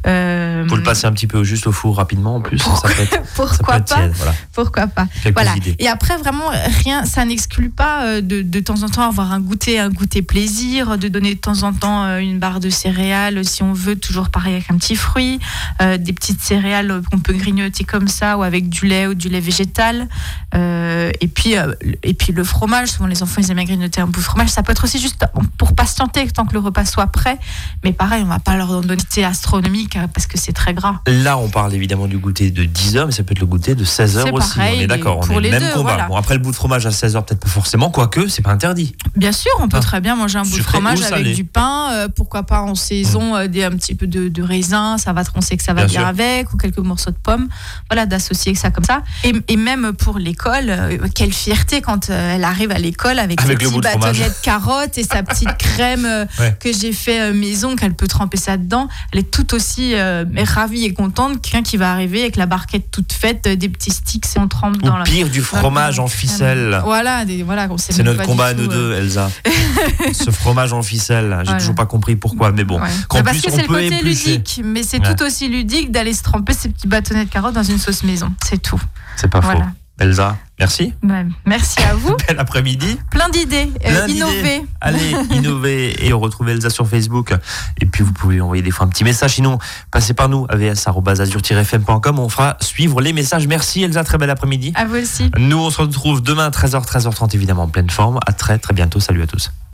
Euh, 0.08 0.68
Faut 0.68 0.76
le 0.76 0.84
passer 0.84 1.06
un 1.08 1.12
petit 1.12 1.28
peu 1.28 1.44
juste 1.44 1.68
au 1.68 1.72
four 1.72 1.98
rapidement 1.98 2.36
en 2.36 2.42
plus. 2.42 2.58
Ça 2.60 2.72
peut 2.84 3.02
être, 3.02 3.12
ça 3.12 3.18
peut 3.20 3.26
pourquoi 3.36 3.78
être 3.78 3.86
pas 3.88 3.96
tiède, 3.96 4.14
voilà. 4.16 4.34
Pourquoi 4.54 4.88
pas 4.88 5.08
Quelques 5.24 5.36
voilà. 5.36 5.56
idées. 5.56 5.76
Et 5.80 5.88
après, 5.88 6.18
vraiment, 6.18 6.50
rien, 6.84 7.06
ça 7.06 7.24
n'exclut 7.26 7.70
pas 7.70 8.06
euh, 8.06 8.22
de, 8.22 8.42
de 8.42 8.60
temps 8.60 8.84
en 8.84 8.90
temps 8.90 9.08
avoir 9.08 9.32
un 9.32 9.40
goûter, 9.40 9.80
un 9.80 9.90
goûter 9.90 10.22
plaisir, 10.22 10.98
de 10.98 11.08
donner 11.08 11.36
de 11.36 11.40
temps 11.40 11.64
en 11.64 11.74
temps 11.74 12.06
euh, 12.06 12.18
une 12.20 12.40
barre 12.40 12.60
de 12.60 12.70
céréales 12.70 13.44
si 13.46 13.64
on 13.64 13.74
veut, 13.74 13.96
toujours 13.96 14.30
pareil 14.30 14.54
avec 14.56 14.70
un 14.72 14.78
petit 14.78 14.96
fruit, 14.96 15.40
euh, 15.82 15.98
des 15.98 16.14
petites 16.14 16.42
céréales 16.42 16.92
euh, 16.92 17.02
qu'on 17.12 17.20
peut 17.20 17.34
grignoter 17.34 17.84
comme 17.84 18.08
ça 18.08 18.38
ou 18.38 18.44
avec 18.44 18.70
du 18.70 18.86
lait 18.88 19.08
ou 19.08 19.14
du 19.14 19.30
lait 19.30 19.40
végétal. 19.40 20.08
Euh, 20.56 21.12
et 21.22 21.28
puis, 21.28 21.58
euh, 21.58 21.74
et 22.04 22.14
puis 22.14 22.21
le 22.30 22.44
fromage, 22.44 22.90
souvent 22.90 23.08
les 23.08 23.24
enfants 23.24 23.42
ils 23.42 23.50
aiment 23.52 23.64
grignoter 23.64 24.02
un 24.02 24.06
bout 24.08 24.20
de 24.20 24.26
fromage. 24.26 24.50
Ça 24.50 24.64
peut 24.64 24.72
être 24.72 24.84
aussi 24.84 25.00
juste 25.00 25.24
pour 25.58 25.74
patienter 25.74 26.28
tant 26.28 26.46
que 26.46 26.54
le 26.54 26.60
repas 26.60 26.86
soit 26.86 27.08
prêt. 27.08 27.38
Mais 27.84 27.94
pareil, 27.94 28.22
on 28.24 28.28
va 28.28 28.40
pas 28.40 28.56
leur 28.56 28.82
donner 28.82 29.02
des 29.16 29.24
astronomique 29.24 29.96
euh, 29.96 30.08
parce 30.14 30.28
que 30.28 30.38
c'est 30.38 30.54
très 30.54 30.74
gras. 30.74 31.00
Là, 31.08 31.38
on 31.38 31.50
parle 31.50 31.74
évidemment 31.74 32.08
du 32.08 32.18
goûter 32.18 32.52
de 32.52 32.64
10h, 32.64 33.06
mais 33.08 33.12
ça 33.12 33.24
peut 33.24 33.32
être 33.32 33.40
le 33.40 33.46
goûter 33.46 33.76
de 33.76 33.84
16h 33.84 34.24
C'est 34.24 34.32
aussi. 34.32 34.58
pareil, 34.58 34.80
on 34.80 34.82
est 34.84 34.88
d'accord, 34.88 35.20
on 35.30 35.40
est 35.40 35.42
le 35.42 35.50
même 35.50 35.64
deux, 35.64 35.70
combat. 35.74 35.82
voilà. 35.94 36.08
Bon, 36.08 36.16
après, 36.16 36.34
le 36.36 36.40
bout 36.42 36.52
de 36.52 36.56
fromage 36.56 36.86
à 36.86 36.90
16h, 36.90 37.24
peut-être 37.26 37.40
pas 37.40 37.48
forcément, 37.50 37.90
quoique, 37.90 38.28
c'est 38.28 38.42
pas 38.42 38.52
interdit. 38.52 38.96
Bien 39.16 39.32
sûr, 39.32 39.52
on 39.60 39.68
peut 39.70 39.78
Ah. 39.78 39.82
très 39.82 40.02
bien 40.02 40.16
manger 40.16 40.38
un 40.40 40.44
bout 40.44 40.58
de 40.58 40.64
fromage 40.64 41.02
avec 41.04 41.34
du 41.36 41.44
pain. 41.46 41.90
euh, 41.94 42.08
pourquoi 42.14 42.44
pas 42.44 42.62
en 42.62 42.76
saison, 42.76 43.36
euh, 43.36 43.48
des, 43.48 43.64
un 43.64 43.72
petit 43.72 43.96
peu 43.96 44.08
de, 44.08 44.28
de 44.30 44.44
raisin. 44.44 44.98
Ça 44.98 45.14
va, 45.14 45.24
on 45.36 45.42
sait 45.42 45.58
que 45.58 45.64
ça 45.64 45.74
va 45.74 45.86
Bien 45.86 46.06
avec, 46.06 46.54
ou 46.54 46.58
quelques 46.58 46.78
morceaux 46.78 47.10
de 47.12 47.16
pommes. 47.22 47.48
Voilà, 47.90 48.06
d'associer 48.06 48.54
ça 48.56 48.70
comme 48.70 48.84
ça. 48.84 49.02
Et, 49.24 49.34
et 49.48 49.58
même 49.58 49.94
pour 49.94 50.20
l'école, 50.20 50.66
euh, 50.70 50.98
quelle 51.16 51.34
fierté 51.34 51.82
quand 51.82 52.11
elle 52.14 52.44
arrive 52.44 52.72
à 52.72 52.78
l'école 52.80 53.20
avec, 53.20 53.42
Avec 53.42 53.62
ses 53.62 53.68
petits 53.70 53.80
bâtonnets 53.82 54.30
de 54.30 54.36
carottes 54.44 54.98
et 54.98 55.04
sa 55.04 55.24
petite 55.24 55.56
crème 55.60 56.06
euh, 56.06 56.26
Ouais. 56.40 56.56
que 56.60 56.72
j'ai 56.74 56.92
fait 56.94 57.20
euh, 57.22 57.34
maison, 57.34 57.76
qu'elle 57.76 57.94
peut 57.94 58.08
tremper 58.08 58.38
ça 58.38 58.58
dedans. 58.58 58.88
Elle 59.14 59.20
est 59.20 59.32
tout 59.32 59.54
aussi 59.54 59.94
euh, 59.96 60.26
ravie 60.44 60.86
et 60.86 60.94
contente 60.94 61.42
quelqu'un 61.42 61.64
qui 61.64 61.78
va 61.78 61.92
arriver 61.92 62.22
avec 62.22 62.36
la 62.36 62.46
barquette 62.46 62.92
toute 62.92 63.14
faite, 63.14 63.48
euh, 63.48 63.56
des 63.56 63.70
petits 63.70 63.92
sticks 63.92 64.26
et 64.36 64.40
on 64.40 64.48
trempe 64.48 64.78
Ou 64.78 64.86
dans 64.86 64.98
la. 64.98 65.04
pire, 65.04 65.30
du 65.30 65.42
fromage 65.42 66.00
en 66.00 66.08
ficelle. 66.08 66.82
Voilà, 66.84 67.26
des, 67.26 67.44
voilà, 67.44 67.68
C'est 67.78 68.04
notre 68.04 68.24
combat 68.24 68.48
à 68.48 68.54
nous 68.54 68.64
euh, 68.66 68.68
deux, 68.68 68.94
Elsa. 68.94 69.30
Ce 70.14 70.30
fromage 70.32 70.74
en 70.74 70.82
ficelle, 70.84 71.30
j'ai 71.40 71.44
Voilà. 71.46 71.60
toujours 71.60 71.76
pas 71.76 71.86
compris 71.86 72.16
pourquoi, 72.16 72.52
mais 72.52 72.64
bon. 72.64 72.80
Ouais. 72.82 72.90
Mais 73.14 73.24
parce 73.24 73.38
plus, 73.38 73.48
que 73.48 73.52
c'est 73.52 73.62
le 73.64 73.68
côté 73.68 73.88
éplucher. 73.88 74.32
ludique, 74.32 74.62
mais 74.64 74.84
c'est 74.84 75.06
Ouais. 75.06 75.16
tout 75.16 75.24
aussi 75.24 75.48
ludique 75.48 75.92
d'aller 75.92 76.14
se 76.14 76.24
tremper 76.24 76.54
ces 76.54 76.70
petits 76.70 76.88
bâtonnets 76.88 77.26
de 77.26 77.30
carottes 77.30 77.54
dans 77.54 77.64
une 77.64 77.78
sauce 77.78 78.04
maison. 78.04 78.32
C'est 78.44 78.62
tout. 78.62 78.82
C'est 79.16 79.30
pas 79.30 79.40
Voilà. 79.40 79.62
faux. 79.62 79.66
Elsa, 80.02 80.36
merci. 80.60 80.94
Ouais. 81.04 81.28
Merci 81.46 81.80
à 81.84 81.94
vous. 81.94 82.18
Bel 82.28 82.40
après-midi. 82.40 82.98
Plein 83.12 83.30
d'idées, 83.30 83.72
euh, 83.86 84.08
innovées. 84.08 84.64
Allez, 84.82 85.12
innover 85.36 86.04
et 86.04 86.12
on 86.12 86.20
retrouve 86.20 86.50
Elsa 86.50 86.72
sur 86.72 86.88
Facebook. 86.88 87.36
Et 87.80 87.86
puis 87.86 88.04
vous 88.04 88.12
pouvez 88.12 88.42
envoyer 88.42 88.64
des 88.64 88.72
fois 88.72 88.88
un 88.88 88.90
petit 88.90 89.04
message. 89.04 89.36
Sinon, 89.36 89.60
passez 89.92 90.16
par 90.16 90.28
nous, 90.28 90.48
avs.azur-fm.com. 90.50 92.18
On 92.18 92.30
fera 92.30 92.58
suivre 92.62 93.00
les 93.00 93.14
messages. 93.14 93.46
Merci 93.46 93.84
Elsa, 93.84 94.04
très 94.04 94.18
bel 94.18 94.32
après-midi. 94.32 94.74
À 94.76 94.86
vous 94.86 94.96
aussi. 94.96 95.30
Nous, 95.38 95.58
on 95.58 95.70
se 95.70 95.80
retrouve 95.80 96.24
demain 96.24 96.50
13h, 96.50 96.84
13h30 96.84 97.36
évidemment 97.36 97.64
en 97.64 97.70
pleine 97.70 97.92
forme. 97.92 98.20
À 98.26 98.34
très 98.34 98.58
très 98.58 98.74
bientôt. 98.74 99.00
Salut 99.00 99.22
à 99.22 99.28
tous. 99.28 99.52